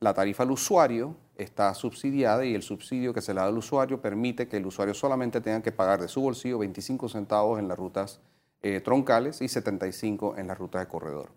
la 0.00 0.14
tarifa 0.14 0.42
al 0.42 0.50
usuario 0.50 1.16
está 1.36 1.72
subsidiada 1.74 2.44
y 2.44 2.54
el 2.54 2.62
subsidio 2.62 3.14
que 3.14 3.22
se 3.22 3.32
le 3.32 3.40
da 3.40 3.46
al 3.46 3.56
usuario 3.56 4.02
permite 4.02 4.48
que 4.48 4.58
el 4.58 4.66
usuario 4.66 4.92
solamente 4.92 5.40
tenga 5.40 5.62
que 5.62 5.72
pagar 5.72 6.00
de 6.00 6.08
su 6.08 6.20
bolsillo 6.20 6.58
25 6.58 7.08
centavos 7.08 7.58
en 7.58 7.68
las 7.68 7.78
rutas 7.78 8.20
troncales 8.84 9.40
y 9.40 9.48
75 9.48 10.36
en 10.36 10.48
las 10.48 10.58
rutas 10.58 10.82
de 10.82 10.88
corredor. 10.88 11.30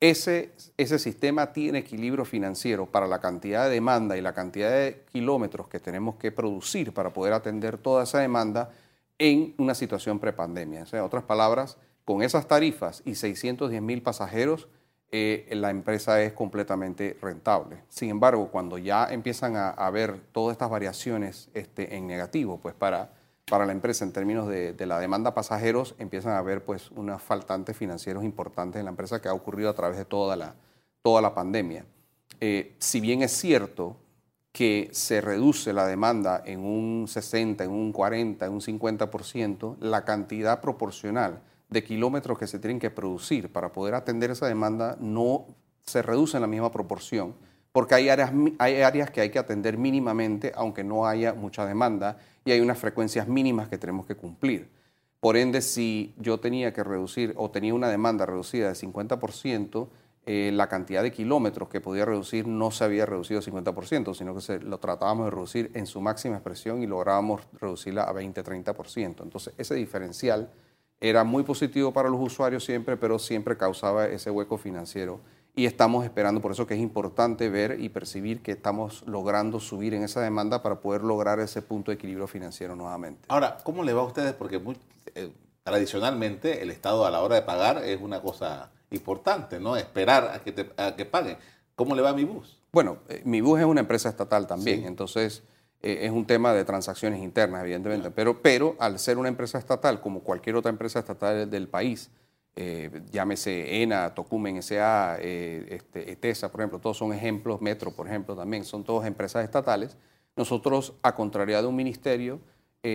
Ese, 0.00 0.52
ese 0.76 0.98
sistema 1.00 1.52
tiene 1.52 1.78
equilibrio 1.78 2.24
financiero 2.24 2.86
para 2.86 3.08
la 3.08 3.20
cantidad 3.20 3.64
de 3.64 3.70
demanda 3.70 4.16
y 4.16 4.20
la 4.20 4.32
cantidad 4.32 4.70
de 4.70 5.02
kilómetros 5.12 5.66
que 5.66 5.80
tenemos 5.80 6.14
que 6.16 6.30
producir 6.30 6.92
para 6.92 7.12
poder 7.12 7.32
atender 7.32 7.78
toda 7.78 8.04
esa 8.04 8.20
demanda 8.20 8.70
en 9.18 9.54
una 9.58 9.74
situación 9.74 10.20
prepandemia. 10.20 10.84
En 10.92 11.00
otras 11.00 11.24
palabras, 11.24 11.78
con 12.04 12.22
esas 12.22 12.46
tarifas 12.46 13.02
y 13.04 13.16
610 13.16 13.82
mil 13.82 14.00
pasajeros, 14.00 14.68
eh, 15.10 15.48
la 15.52 15.70
empresa 15.70 16.22
es 16.22 16.32
completamente 16.32 17.16
rentable. 17.20 17.82
Sin 17.88 18.10
embargo, 18.10 18.50
cuando 18.52 18.78
ya 18.78 19.06
empiezan 19.10 19.56
a, 19.56 19.70
a 19.70 19.90
ver 19.90 20.20
todas 20.30 20.52
estas 20.52 20.70
variaciones 20.70 21.48
este, 21.54 21.96
en 21.96 22.06
negativo, 22.06 22.60
pues 22.60 22.74
para 22.74 23.17
para 23.48 23.66
la 23.66 23.72
empresa 23.72 24.04
en 24.04 24.12
términos 24.12 24.48
de, 24.48 24.74
la 24.86 24.98
demanda 25.00 25.34
pasajeros, 25.34 25.94
empiezan 25.98 26.32
a 26.32 26.38
haber 26.38 26.64
pues 26.64 26.90
faltantes 27.18 27.76
financieros 27.76 28.24
importantes 28.24 28.78
en 28.78 28.84
la 28.84 28.90
empresa 28.90 29.20
que 29.20 29.28
ha 29.28 29.34
ocurrido 29.34 29.70
a 29.70 29.74
través 29.74 29.98
de 29.98 30.04
toda 30.04 30.36
la, 30.36 30.54
toda 31.02 31.20
la 31.20 31.34
pandemia. 31.34 31.84
Eh, 32.40 32.76
si 32.78 33.00
bien 33.00 33.22
es 33.22 33.32
cierto 33.32 33.96
que 34.52 34.88
se 34.92 35.20
reduce 35.20 35.72
la 35.72 35.86
demanda 35.86 36.42
en 36.44 36.60
un 36.60 37.06
60, 37.08 37.64
en 37.64 37.70
un 37.70 37.92
40, 37.92 38.46
en 38.46 38.52
un 38.52 38.60
50%, 38.60 39.76
la 39.80 40.04
cantidad 40.04 40.60
proporcional 40.60 41.40
de 41.68 41.84
kilómetros 41.84 42.38
que 42.38 42.46
se 42.46 42.58
tienen 42.58 42.78
que 42.78 42.90
producir 42.90 43.52
para 43.52 43.72
poder 43.72 43.94
atender 43.94 44.30
esa 44.30 44.46
demanda 44.46 44.96
no 45.00 45.46
se 45.84 46.02
reduce 46.02 46.36
en 46.36 46.42
la 46.42 46.46
misma 46.46 46.72
proporción, 46.72 47.34
porque 47.72 47.94
hay 47.94 48.08
áreas, 48.08 49.10
que 49.10 49.20
hay 49.20 49.30
que 49.30 49.38
atender 49.38 49.78
mínimamente, 49.78 50.52
aunque 50.54 50.84
no 50.84 51.06
haya 51.06 51.34
mucha 51.34 51.66
demanda, 51.66 52.18
y 52.44 52.52
hay 52.52 52.60
unas 52.60 52.78
frecuencias 52.78 53.28
mínimas 53.28 53.68
que 53.68 53.78
tenemos 53.78 54.06
que 54.06 54.14
cumplir. 54.14 54.68
Por 55.20 55.36
ende, 55.36 55.60
si 55.60 56.14
yo 56.16 56.38
tenía 56.38 56.72
que 56.72 56.84
reducir 56.84 57.34
o 57.36 57.50
tenía 57.50 57.74
una 57.74 57.88
demanda 57.88 58.24
reducida 58.24 58.68
de 58.68 58.74
50%, 58.74 59.88
eh, 60.30 60.50
la 60.52 60.68
cantidad 60.68 61.02
de 61.02 61.10
kilómetros 61.10 61.70
que 61.70 61.80
podía 61.80 62.04
reducir 62.04 62.46
no 62.46 62.70
se 62.70 62.84
había 62.84 63.06
reducido 63.06 63.40
50%, 63.40 64.14
sino 64.14 64.34
que 64.34 64.42
se, 64.42 64.60
lo 64.60 64.78
tratábamos 64.78 65.24
de 65.24 65.30
reducir 65.30 65.70
en 65.74 65.86
su 65.86 66.00
máxima 66.00 66.36
expresión 66.36 66.82
y 66.82 66.86
lográbamos 66.86 67.40
reducirla 67.58 68.02
a 68.04 68.12
20-30%. 68.12 69.22
Entonces, 69.22 69.54
ese 69.56 69.74
diferencial 69.74 70.50
era 71.00 71.24
muy 71.24 71.44
positivo 71.44 71.92
para 71.92 72.10
los 72.10 72.20
usuarios 72.20 72.64
siempre, 72.64 72.96
pero 72.96 73.18
siempre 73.18 73.56
causaba 73.56 74.06
ese 74.06 74.30
hueco 74.30 74.58
financiero. 74.58 75.20
Y 75.54 75.66
estamos 75.66 76.04
esperando, 76.04 76.40
por 76.40 76.52
eso 76.52 76.66
que 76.66 76.74
es 76.74 76.80
importante 76.80 77.48
ver 77.48 77.80
y 77.80 77.88
percibir 77.88 78.42
que 78.42 78.52
estamos 78.52 79.02
logrando 79.06 79.58
subir 79.58 79.92
en 79.94 80.04
esa 80.04 80.20
demanda 80.20 80.62
para 80.62 80.80
poder 80.80 81.02
lograr 81.02 81.40
ese 81.40 81.62
punto 81.62 81.90
de 81.90 81.96
equilibrio 81.96 82.28
financiero 82.28 82.76
nuevamente. 82.76 83.24
Ahora, 83.28 83.58
¿cómo 83.64 83.82
le 83.82 83.92
va 83.92 84.02
a 84.02 84.04
ustedes? 84.04 84.34
Porque 84.34 84.60
eh, 85.14 85.32
tradicionalmente 85.64 86.62
el 86.62 86.70
Estado 86.70 87.04
a 87.06 87.10
la 87.10 87.22
hora 87.22 87.34
de 87.34 87.42
pagar 87.42 87.84
es 87.84 88.00
una 88.00 88.22
cosa 88.22 88.70
importante, 88.90 89.58
¿no? 89.58 89.76
Esperar 89.76 90.30
a 90.32 90.40
que, 90.40 90.52
te, 90.52 90.70
que 90.96 91.04
paguen. 91.04 91.36
¿Cómo 91.74 91.94
le 91.94 92.02
va 92.02 92.10
a 92.10 92.14
mi 92.14 92.24
bus? 92.24 92.58
Bueno, 92.72 92.98
eh, 93.08 93.22
mi 93.24 93.40
bus 93.40 93.60
es 93.60 93.66
una 93.66 93.80
empresa 93.80 94.08
estatal 94.08 94.46
también, 94.46 94.84
entonces 94.84 95.42
eh, 95.80 96.00
es 96.02 96.10
un 96.10 96.26
tema 96.26 96.52
de 96.52 96.64
transacciones 96.64 97.22
internas, 97.22 97.62
evidentemente, 97.62 98.10
pero, 98.10 98.42
pero 98.42 98.76
al 98.78 98.98
ser 98.98 99.16
una 99.16 99.28
empresa 99.28 99.58
estatal, 99.58 100.00
como 100.00 100.20
cualquier 100.20 100.56
otra 100.56 100.70
empresa 100.70 100.98
estatal 100.98 101.48
del 101.48 101.68
país, 101.68 102.10
eh, 102.60 103.02
llámese 103.12 103.82
ENA, 103.82 104.14
Tocumen 104.14 104.56
S.A., 104.56 105.16
este, 105.20 106.10
ETESA, 106.10 106.50
por 106.50 106.60
ejemplo, 106.60 106.78
todos 106.78 106.96
son 106.96 107.12
ejemplos, 107.12 107.60
Metro, 107.60 107.92
por 107.92 108.08
ejemplo, 108.08 108.34
también, 108.34 108.64
son 108.64 108.82
todas 108.82 109.06
empresas 109.06 109.44
estatales. 109.44 109.96
Nosotros, 110.36 110.94
a 111.02 111.14
contrariedad 111.14 111.62
de 111.62 111.68
un 111.68 111.76
ministerio, 111.76 112.40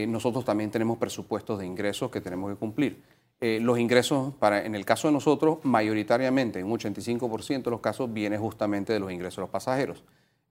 nosotros 0.08 0.44
también 0.46 0.72
tenemos 0.72 0.98
presupuestos 0.98 1.60
de 1.60 1.66
ingresos 1.66 2.10
que 2.10 2.22
tenemos 2.22 2.52
que 2.52 2.58
cumplir. 2.58 3.04
Eh, 3.46 3.60
los 3.60 3.78
ingresos, 3.78 4.34
para, 4.36 4.66
en 4.66 4.74
el 4.74 4.86
caso 4.86 5.10
de 5.10 5.14
nosotros, 5.14 5.58
mayoritariamente, 5.64 6.60
en 6.60 6.66
un 6.66 6.80
85% 6.80 7.64
de 7.64 7.72
los 7.72 7.82
casos, 7.82 8.14
viene 8.14 8.38
justamente 8.38 8.94
de 8.94 9.02
los 9.02 9.12
ingresos 9.12 9.36
de 9.36 9.42
los 9.42 9.50
pasajeros. 9.50 10.02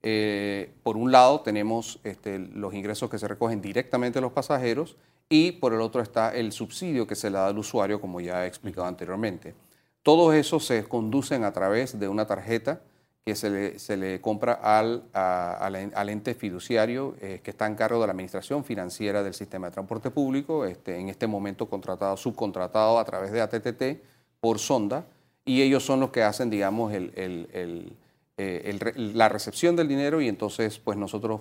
Eh, 0.02 0.70
por 0.82 0.98
un 0.98 1.10
lado, 1.10 1.40
tenemos 1.40 2.00
este, 2.04 2.38
los 2.38 2.74
ingresos 2.74 3.08
que 3.08 3.18
se 3.18 3.26
recogen 3.26 3.62
directamente 3.62 4.18
de 4.18 4.20
los 4.20 4.32
pasajeros 4.32 4.96
y 5.32 5.52
por 5.52 5.72
el 5.72 5.80
otro 5.80 6.02
está 6.02 6.36
el 6.36 6.52
subsidio 6.52 7.06
que 7.06 7.14
se 7.14 7.30
le 7.30 7.38
da 7.38 7.46
al 7.46 7.56
usuario, 7.56 8.02
como 8.02 8.20
ya 8.20 8.44
he 8.44 8.46
explicado 8.46 8.86
anteriormente. 8.86 9.54
Todos 10.02 10.34
esos 10.34 10.66
se 10.66 10.84
conducen 10.84 11.44
a 11.44 11.52
través 11.54 11.98
de 11.98 12.06
una 12.06 12.26
tarjeta 12.26 12.82
que 13.24 13.34
se 13.34 13.96
le, 13.96 14.20
compra 14.20 14.52
al, 14.52 15.04
al, 15.14 16.08
ente 16.10 16.34
fiduciario 16.34 17.16
eh, 17.22 17.40
que 17.42 17.52
está 17.52 17.66
en 17.66 17.76
cargo 17.76 17.98
de 18.02 18.08
la 18.08 18.10
administración 18.10 18.62
financiera 18.62 19.22
del 19.22 19.32
sistema 19.32 19.68
de 19.68 19.72
transporte 19.72 20.10
público, 20.10 20.66
este, 20.66 20.98
en 20.98 21.08
este 21.08 21.26
momento 21.26 21.66
contratado, 21.66 22.14
subcontratado 22.18 22.98
a 22.98 23.04
través 23.06 23.32
de 23.32 23.40
ATTT 23.40 24.02
por 24.38 24.58
Sonda, 24.58 25.06
y 25.46 25.62
ellos 25.62 25.82
son 25.82 26.00
los 26.00 26.10
que 26.10 26.22
hacen, 26.22 26.50
digamos, 26.50 26.92
el, 26.92 27.10
el, 27.16 27.96
eh, 28.36 28.78
la 28.96 29.30
recepción 29.30 29.76
del 29.76 29.88
dinero 29.88 30.20
y 30.20 30.28
entonces 30.28 30.78
pues 30.78 30.98
nosotros 30.98 31.40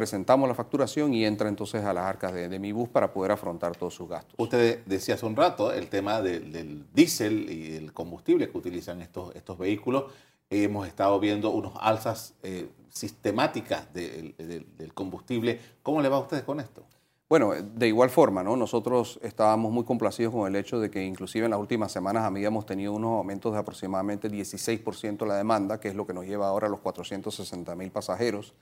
presentamos 0.00 0.48
la 0.48 0.54
facturación 0.54 1.12
y 1.12 1.26
entra 1.26 1.50
entonces 1.50 1.84
a 1.84 1.92
las 1.92 2.04
arcas 2.04 2.32
de, 2.32 2.58
mi 2.58 2.72
bus 2.72 2.88
para 2.88 3.12
poder 3.12 3.32
afrontar 3.32 3.76
todos 3.76 3.92
sus 3.92 4.08
gastos. 4.08 4.32
Usted 4.38 4.82
decía 4.86 5.16
hace 5.16 5.26
un 5.26 5.36
rato 5.36 5.74
el 5.74 5.90
tema 5.90 6.22
del 6.22 6.86
diésel 6.94 7.50
y 7.50 7.76
el 7.76 7.92
combustible 7.92 8.48
que 8.48 8.56
utilizan 8.56 9.02
estos, 9.02 9.36
estos 9.36 9.58
vehículos 9.58 10.04
hemos 10.48 10.88
estado 10.88 11.20
viendo 11.20 11.50
unos 11.50 11.74
alzas 11.78 12.32
eh, 12.42 12.70
sistemáticas 12.88 13.92
del 13.92 14.94
combustible. 14.94 15.60
¿Cómo 15.82 16.00
le 16.00 16.08
va 16.08 16.16
a 16.16 16.20
ustedes 16.20 16.44
con 16.44 16.60
esto? 16.60 16.82
Bueno, 17.28 17.52
de 17.52 17.86
igual 17.86 18.08
forma, 18.08 18.42
¿no? 18.42 18.56
Nosotros 18.56 19.20
estábamos 19.22 19.70
muy 19.70 19.84
complacidos 19.84 20.32
con 20.32 20.48
el 20.48 20.56
hecho 20.56 20.80
de 20.80 20.90
que 20.90 21.04
inclusive 21.04 21.44
en 21.44 21.50
las 21.50 21.60
últimas 21.60 21.92
semanas 21.92 22.24
habíamos 22.24 22.64
tenido 22.64 22.94
unos 22.94 23.18
aumentos 23.18 23.52
de 23.52 23.58
aproximadamente 23.58 24.30
16% 24.30 25.26
la 25.26 25.36
demanda, 25.36 25.78
que 25.78 25.88
es 25.88 25.94
lo 25.94 26.06
que 26.06 26.14
nos 26.14 26.24
lleva 26.24 26.48
ahora 26.48 26.68
a 26.68 26.70
los 26.70 26.80
460 26.80 27.74
mil 27.76 27.90
pasajeros. 27.90 28.54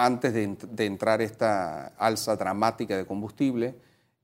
Antes 0.00 0.32
de, 0.32 0.84
entrar 0.86 1.20
esta 1.20 1.88
alza 1.98 2.36
dramática 2.36 2.96
de 2.96 3.04
combustible, 3.04 3.74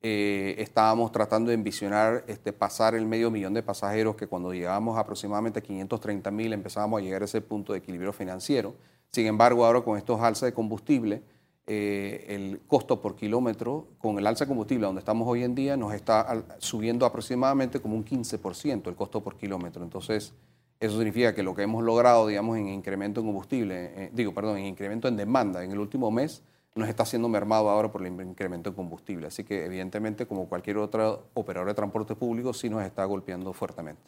eh, 0.03 0.55
estábamos 0.59 1.11
tratando 1.11 1.49
de 1.49 1.55
envisionar 1.55 2.23
este, 2.29 2.53
pasar 2.53 2.95
el 2.95 3.07
medio 3.07 3.29
millón 3.29 3.55
de 3.55 3.63
pasajeros 3.65 4.15
que 4.15 4.29
cuando 4.29 4.55
llegábamos 4.55 4.97
aproximadamente 4.97 5.59
a 5.59 5.63
530 5.63 6.31
mil 6.31 6.53
empezábamos 6.53 7.01
a 7.01 7.03
llegar 7.03 7.23
a 7.23 7.25
ese 7.25 7.41
punto 7.41 7.73
de 7.73 7.81
equilibrio 7.81 8.13
financiero. 8.13 8.77
Sin 9.11 9.27
embargo, 9.27 9.67
ahora 9.67 9.81
con 9.81 9.99
estos 9.99 10.21
alzas 10.21 10.47
de 10.47 10.55
combustible, 10.55 11.25
eh, 11.67 12.25
el 12.29 12.61
costo 12.69 13.03
por 13.03 13.17
kilómetro, 13.17 13.89
con 13.99 14.17
el 14.21 14.29
alza 14.29 14.45
de 14.45 14.51
combustible 14.51 14.87
donde 14.87 15.01
estamos 15.01 15.27
hoy 15.27 15.43
en 15.43 15.57
día, 15.57 15.77
nos 15.77 15.93
está 15.93 16.45
subiendo 16.59 17.05
aproximadamente 17.05 17.81
como 17.81 17.97
un 17.97 18.05
15% 18.05 18.87
el 18.87 18.95
costo 18.95 19.25
por 19.25 19.37
kilómetro. 19.37 19.83
Entonces, 19.83 20.35
eso 20.81 20.97
significa 20.97 21.35
que 21.35 21.43
lo 21.43 21.55
que 21.55 21.63
hemos 21.63 21.83
logrado, 21.83 22.27
digamos, 22.27 22.59
en 22.59 22.69
incremento 22.69 23.21
en 23.21 23.27
combustible, 23.27 23.93
eh, 23.97 24.11
digo, 24.13 24.35
perdón, 24.35 24.59
en 24.59 24.67
incremento 24.67 25.09
en 25.09 25.17
demanda 25.17 25.65
en 25.65 25.73
el 25.73 25.79
último 25.79 26.11
mes, 26.11 26.43
nos 26.75 26.89
está 26.89 27.05
siendo 27.05 27.29
mermado 27.29 27.71
ahora 27.71 27.91
por 27.93 28.05
el 28.05 28.13
incremento 28.21 28.71
de 28.71 28.77
combustible. 28.77 29.29
Así 29.29 29.45
que 29.45 29.65
evidentemente, 29.65 30.27
como 30.27 30.49
cualquier 30.49 30.79
otro 30.79 31.29
operador 31.35 31.69
de 31.69 31.75
transporte 31.75 32.17
público, 32.17 32.53
sí 32.53 32.69
nos 32.69 32.83
está 32.83 33.05
golpeando 33.05 33.53
fuertemente. 33.53 34.03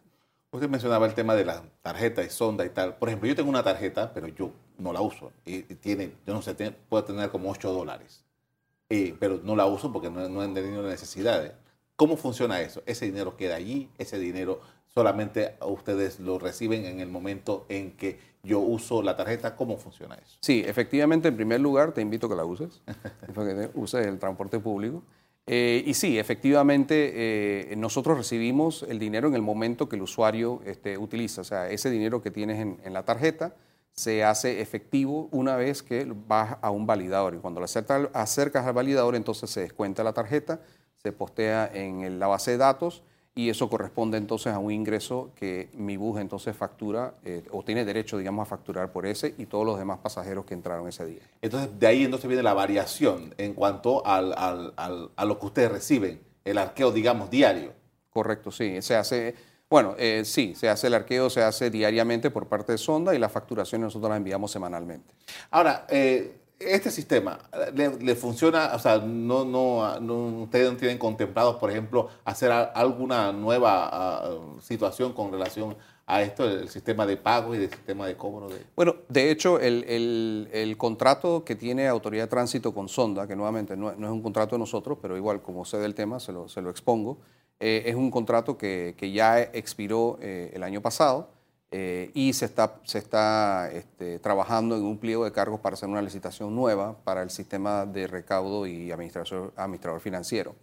Usted 0.50 0.68
mencionaba 0.68 1.06
el 1.06 1.14
tema 1.14 1.34
de 1.34 1.44
la 1.44 1.62
tarjeta 1.82 2.22
de 2.22 2.30
sonda 2.30 2.64
y 2.64 2.70
tal. 2.70 2.96
Por 2.96 3.08
ejemplo, 3.08 3.28
yo 3.28 3.36
tengo 3.36 3.50
una 3.50 3.62
tarjeta, 3.62 4.12
pero 4.12 4.26
yo 4.28 4.50
no 4.78 4.92
la 4.92 5.00
uso. 5.00 5.32
Y 5.44 5.62
tiene, 5.62 6.12
yo 6.26 6.34
no 6.34 6.42
sé, 6.42 6.54
puede 6.88 7.04
tener 7.04 7.30
como 7.30 7.50
8 7.50 7.72
dólares. 7.72 8.24
pero 8.88 9.40
no 9.42 9.54
la 9.54 9.66
uso 9.66 9.92
porque 9.92 10.10
no, 10.10 10.28
no 10.28 10.42
he 10.42 10.48
tenido 10.48 10.82
necesidades. 10.82 11.52
¿Cómo 11.96 12.16
funciona 12.16 12.60
eso? 12.60 12.82
Ese 12.86 13.06
dinero 13.06 13.36
queda 13.36 13.56
allí, 13.56 13.90
ese 13.96 14.18
dinero 14.18 14.60
solamente 14.96 15.56
ustedes 15.60 16.20
lo 16.20 16.38
reciben 16.38 16.86
en 16.86 17.00
el 17.00 17.08
momento 17.10 17.66
en 17.68 17.92
que 17.98 18.18
yo 18.42 18.60
uso 18.60 19.02
la 19.02 19.14
tarjeta. 19.14 19.54
¿Cómo 19.54 19.76
funciona 19.76 20.14
eso? 20.14 20.38
Sí, 20.40 20.64
efectivamente, 20.66 21.28
en 21.28 21.36
primer 21.36 21.60
lugar, 21.60 21.92
te 21.92 22.00
invito 22.00 22.26
a 22.26 22.30
que 22.30 22.36
la 22.36 22.46
uses, 22.46 22.80
que 23.34 23.70
uses 23.74 24.06
el 24.06 24.18
transporte 24.18 24.58
público. 24.58 25.02
Eh, 25.46 25.84
y 25.84 25.92
sí, 25.92 26.18
efectivamente, 26.18 27.12
eh, 27.72 27.76
nosotros 27.76 28.16
recibimos 28.16 28.86
el 28.88 28.98
dinero 28.98 29.28
en 29.28 29.34
el 29.34 29.42
momento 29.42 29.86
que 29.86 29.96
el 29.96 30.02
usuario 30.02 30.62
este, 30.64 30.96
utiliza. 30.96 31.42
O 31.42 31.44
sea, 31.44 31.68
ese 31.68 31.90
dinero 31.90 32.22
que 32.22 32.30
tienes 32.30 32.58
en, 32.58 32.92
la 32.94 33.04
tarjeta 33.04 33.54
se 33.92 34.24
hace 34.24 34.62
efectivo 34.62 35.28
una 35.30 35.56
vez 35.56 35.82
que 35.82 36.10
vas 36.26 36.56
a 36.62 36.70
un 36.70 36.86
validador. 36.86 37.34
Y 37.34 37.38
cuando 37.38 37.60
lo 37.60 37.66
acercas 37.66 38.66
al 38.66 38.72
validador, 38.72 39.14
entonces 39.14 39.50
se 39.50 39.60
descuenta 39.60 40.02
la 40.02 40.14
tarjeta, 40.14 40.62
se 40.96 41.12
postea 41.12 41.70
en 41.74 42.18
la 42.18 42.28
base 42.28 42.52
de 42.52 42.56
datos 42.56 43.02
y 43.36 43.50
eso 43.50 43.68
corresponde 43.68 44.16
entonces 44.16 44.54
a 44.54 44.58
un 44.58 44.72
ingreso 44.72 45.30
que 45.36 45.68
mi 45.74 45.98
bus 45.98 46.18
entonces 46.18 46.56
factura 46.56 47.12
eh, 47.22 47.44
o 47.52 47.62
tiene 47.62 47.84
derecho, 47.84 48.16
digamos, 48.16 48.46
a 48.46 48.46
facturar 48.48 48.90
por 48.90 49.04
ese 49.04 49.34
y 49.36 49.44
todos 49.44 49.66
los 49.66 49.78
demás 49.78 49.98
pasajeros 49.98 50.46
que 50.46 50.54
entraron 50.54 50.88
ese 50.88 51.04
día. 51.04 51.20
Entonces, 51.42 51.68
de 51.78 51.86
ahí 51.86 52.02
entonces 52.02 52.26
viene 52.28 52.42
la 52.42 52.54
variación 52.54 53.34
en 53.36 53.52
cuanto 53.52 54.04
al, 54.06 54.32
a 54.34 55.24
lo 55.26 55.38
que 55.38 55.46
ustedes 55.46 55.70
reciben, 55.70 56.18
el 56.46 56.56
arqueo, 56.56 56.90
digamos, 56.90 57.28
diario. 57.28 57.74
Correcto, 58.08 58.50
sí. 58.50 58.80
Se 58.80 58.96
hace, 58.96 59.34
bueno, 59.68 59.94
eh, 59.98 60.22
sí, 60.24 60.54
se 60.54 60.70
hace 60.70 60.86
el 60.86 60.94
arqueo, 60.94 61.28
se 61.28 61.42
hace 61.42 61.68
diariamente 61.68 62.30
por 62.30 62.46
parte 62.46 62.72
de 62.72 62.78
Sonda 62.78 63.14
y 63.14 63.18
la 63.18 63.28
facturación 63.28 63.82
nosotros 63.82 64.08
la 64.08 64.16
enviamos 64.16 64.50
semanalmente. 64.50 65.12
Ahora, 65.50 65.86
eh, 65.90 66.36
este 66.58 66.90
sistema 66.90 67.38
le, 67.74 68.14
funciona, 68.14 68.72
o 68.74 68.78
sea, 68.78 68.98
no, 68.98 69.44
no, 69.44 70.42
ustedes 70.42 70.70
no 70.70 70.76
tienen 70.76 70.98
contemplados, 70.98 71.56
por 71.56 71.70
ejemplo, 71.70 72.08
hacer 72.24 72.50
alguna 72.50 73.32
nueva 73.32 73.90
ah, 73.92 74.38
situación 74.60 75.12
con 75.12 75.30
relación 75.30 75.76
a 76.06 76.22
esto, 76.22 76.48
el 76.48 76.68
sistema 76.68 77.04
de 77.04 77.16
pago 77.16 77.54
y 77.54 77.58
el 77.58 77.70
sistema 77.70 78.06
de 78.06 78.16
cobro. 78.16 78.48
De... 78.48 78.64
Bueno, 78.74 78.96
de 79.08 79.30
hecho, 79.30 79.58
el, 79.60 80.74
contrato 80.78 81.44
que 81.44 81.56
tiene 81.56 81.88
Autoridad 81.88 82.24
de 82.24 82.28
Tránsito 82.28 82.72
con 82.72 82.88
Sonda, 82.88 83.26
que 83.26 83.36
nuevamente 83.36 83.76
no, 83.76 83.90
es 83.90 83.98
un 83.98 84.22
contrato 84.22 84.54
de 84.54 84.60
nosotros, 84.60 84.98
pero 85.02 85.16
igual 85.16 85.42
como 85.42 85.64
sé 85.64 85.78
del 85.78 85.94
tema, 85.94 86.20
se 86.20 86.32
lo, 86.32 86.48
se 86.48 86.62
lo 86.62 86.70
expongo, 86.70 87.18
eh, 87.58 87.84
es 87.86 87.96
un 87.96 88.10
contrato 88.10 88.56
que, 88.56 88.94
que 88.96 89.12
ya 89.12 89.40
expiró 89.40 90.18
eh, 90.20 90.52
el 90.54 90.62
año 90.62 90.80
pasado 90.80 91.35
eh, 91.78 92.10
y 92.14 92.32
se 92.32 92.46
está, 92.46 92.80
se 92.84 92.96
está 92.96 93.70
este, 93.70 94.18
trabajando 94.18 94.78
en 94.78 94.82
un 94.82 94.96
pliego 94.96 95.26
de 95.26 95.32
cargos 95.32 95.60
para 95.60 95.74
hacer 95.74 95.90
una 95.90 96.00
licitación 96.00 96.56
nueva 96.56 96.96
para 97.04 97.22
el 97.22 97.28
sistema 97.28 97.84
de 97.84 98.06
recaudo 98.06 98.66
y 98.66 98.90
administrador, 98.90 100.00
financiero. 100.00 100.54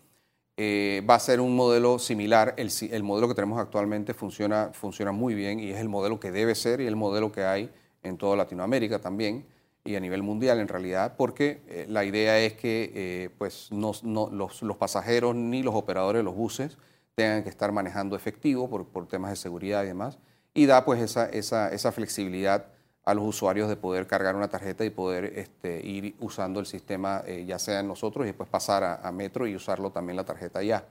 Eh, 0.57 1.05
va 1.07 1.13
a 1.13 1.19
ser 1.19 1.39
un 1.39 1.55
modelo 1.55 1.99
similar, 1.99 2.55
el, 2.57 2.71
el, 2.89 3.03
modelo 3.03 3.27
que 3.27 3.35
tenemos 3.35 3.59
actualmente 3.59 4.15
funciona, 4.15 4.71
funciona 4.73 5.11
muy 5.11 5.35
bien 5.35 5.59
y 5.59 5.69
es 5.69 5.79
el 5.79 5.87
modelo 5.87 6.19
que 6.19 6.31
debe 6.31 6.55
ser 6.55 6.81
y 6.81 6.87
el 6.87 6.95
modelo 6.95 7.31
que 7.31 7.43
hay 7.43 7.69
en 8.01 8.17
toda 8.17 8.35
Latinoamérica 8.35 8.97
también 8.97 9.45
y 9.83 9.93
a 9.93 9.99
nivel 9.99 10.23
mundial 10.23 10.59
en 10.61 10.67
realidad, 10.67 11.13
porque 11.15 11.61
eh, 11.67 11.85
la 11.89 12.05
idea 12.05 12.39
es 12.39 12.53
que 12.53 13.29
pues 13.37 13.71
no, 13.71 13.91
los, 14.31 14.63
los, 14.63 14.77
pasajeros 14.77 15.35
ni 15.35 15.61
los 15.61 15.75
operadores 15.75 16.21
de 16.21 16.23
los 16.23 16.35
buses 16.35 16.79
tengan 17.13 17.43
que 17.43 17.49
estar 17.49 17.71
manejando 17.71 18.15
efectivo 18.15 18.67
por, 18.67 18.87
por 18.87 19.07
temas 19.07 19.29
de 19.29 19.35
seguridad 19.35 19.83
y 19.83 19.87
demás, 19.87 20.17
y 20.53 20.65
da 20.65 20.85
pues 20.85 21.01
esa, 21.01 21.25
esa, 21.29 21.69
esa, 21.69 21.91
flexibilidad 21.91 22.67
a 23.05 23.13
los 23.13 23.25
usuarios 23.25 23.67
de 23.67 23.75
poder 23.75 24.07
cargar 24.07 24.35
una 24.35 24.47
tarjeta 24.47 24.85
y 24.85 24.89
poder 24.89 25.25
este, 25.37 25.85
ir 25.85 26.15
usando 26.19 26.59
el 26.59 26.65
sistema 26.65 27.23
eh, 27.25 27.43
ya 27.45 27.59
sea 27.59 27.79
en 27.79 27.87
nosotros 27.87 28.25
y 28.25 28.27
después 28.27 28.49
pasar 28.49 28.83
a, 29.03 29.11
Metro 29.11 29.47
y 29.47 29.55
usarlo 29.55 29.91
también 29.91 30.15
la 30.15 30.23
tarjeta 30.23 30.61
ya. 30.63 30.85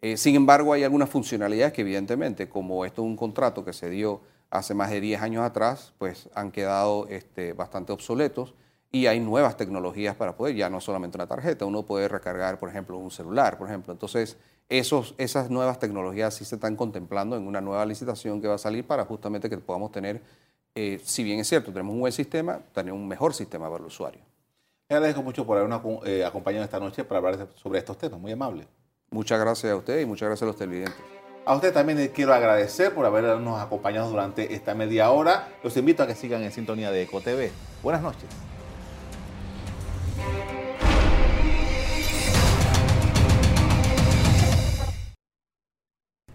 Eh, 0.00 0.16
sin 0.16 0.34
embargo, 0.34 0.72
hay 0.72 0.82
algunas 0.82 1.10
funcionalidades 1.10 1.72
que 1.72 1.82
evidentemente, 1.82 2.48
como 2.48 2.84
esto 2.84 3.02
es 3.02 3.06
un 3.06 3.16
contrato 3.16 3.64
que 3.64 3.72
se 3.72 3.90
dio 3.90 4.20
hace 4.50 4.74
más 4.74 4.90
de 4.90 5.00
10 5.00 5.22
años 5.22 5.44
atrás, 5.44 5.92
pues 5.98 6.28
han 6.34 6.50
quedado 6.50 7.06
este, 7.08 7.52
bastante 7.52 7.92
obsoletos 7.92 8.54
y 8.90 9.06
hay 9.06 9.20
nuevas 9.20 9.56
tecnologías 9.56 10.14
para 10.16 10.36
poder, 10.36 10.54
ya 10.54 10.68
no 10.68 10.80
solamente 10.80 11.16
una 11.16 11.26
tarjeta, 11.26 11.64
uno 11.64 11.84
puede 11.84 12.08
recargar, 12.08 12.58
por 12.58 12.68
ejemplo, 12.68 12.98
un 12.98 13.10
celular, 13.10 13.56
por 13.56 13.68
ejemplo. 13.68 13.92
Entonces, 13.92 14.36
esos, 14.78 15.14
esas 15.18 15.50
nuevas 15.50 15.78
tecnologías 15.78 16.32
sí 16.34 16.46
se 16.46 16.54
están 16.54 16.76
contemplando 16.76 17.36
en 17.36 17.46
una 17.46 17.60
nueva 17.60 17.84
licitación 17.84 18.40
que 18.40 18.48
va 18.48 18.54
a 18.54 18.58
salir 18.58 18.86
para 18.86 19.04
justamente 19.04 19.50
que 19.50 19.58
podamos 19.58 19.92
tener, 19.92 20.22
eh, 20.74 20.98
si 21.04 21.22
bien 21.22 21.40
es 21.40 21.48
cierto, 21.48 21.72
tenemos 21.72 21.92
un 21.92 22.00
buen 22.00 22.12
sistema, 22.12 22.58
tener 22.72 22.94
un 22.94 23.06
mejor 23.06 23.34
sistema 23.34 23.66
para 23.66 23.80
el 23.80 23.86
usuario. 23.86 24.22
Le 24.88 24.96
agradezco 24.96 25.22
mucho 25.22 25.44
por 25.44 25.58
habernos 25.58 25.82
eh, 26.06 26.24
acompañado 26.24 26.64
esta 26.64 26.80
noche 26.80 27.04
para 27.04 27.18
hablar 27.18 27.48
sobre 27.54 27.80
estos 27.80 27.98
temas, 27.98 28.18
muy 28.18 28.32
amable. 28.32 28.66
Muchas 29.10 29.38
gracias 29.38 29.70
a 29.70 29.76
usted 29.76 30.00
y 30.00 30.06
muchas 30.06 30.28
gracias 30.28 30.42
a 30.44 30.46
los 30.46 30.56
televidentes. 30.56 30.96
A 31.44 31.54
usted 31.54 31.74
también 31.74 31.98
le 31.98 32.10
quiero 32.10 32.32
agradecer 32.32 32.94
por 32.94 33.04
habernos 33.04 33.60
acompañado 33.60 34.08
durante 34.08 34.54
esta 34.54 34.74
media 34.74 35.10
hora. 35.10 35.48
Los 35.62 35.76
invito 35.76 36.02
a 36.02 36.06
que 36.06 36.14
sigan 36.14 36.42
en 36.42 36.50
sintonía 36.50 36.90
de 36.90 37.02
EcoTV. 37.02 37.50
Buenas 37.82 38.00
noches. 38.00 38.28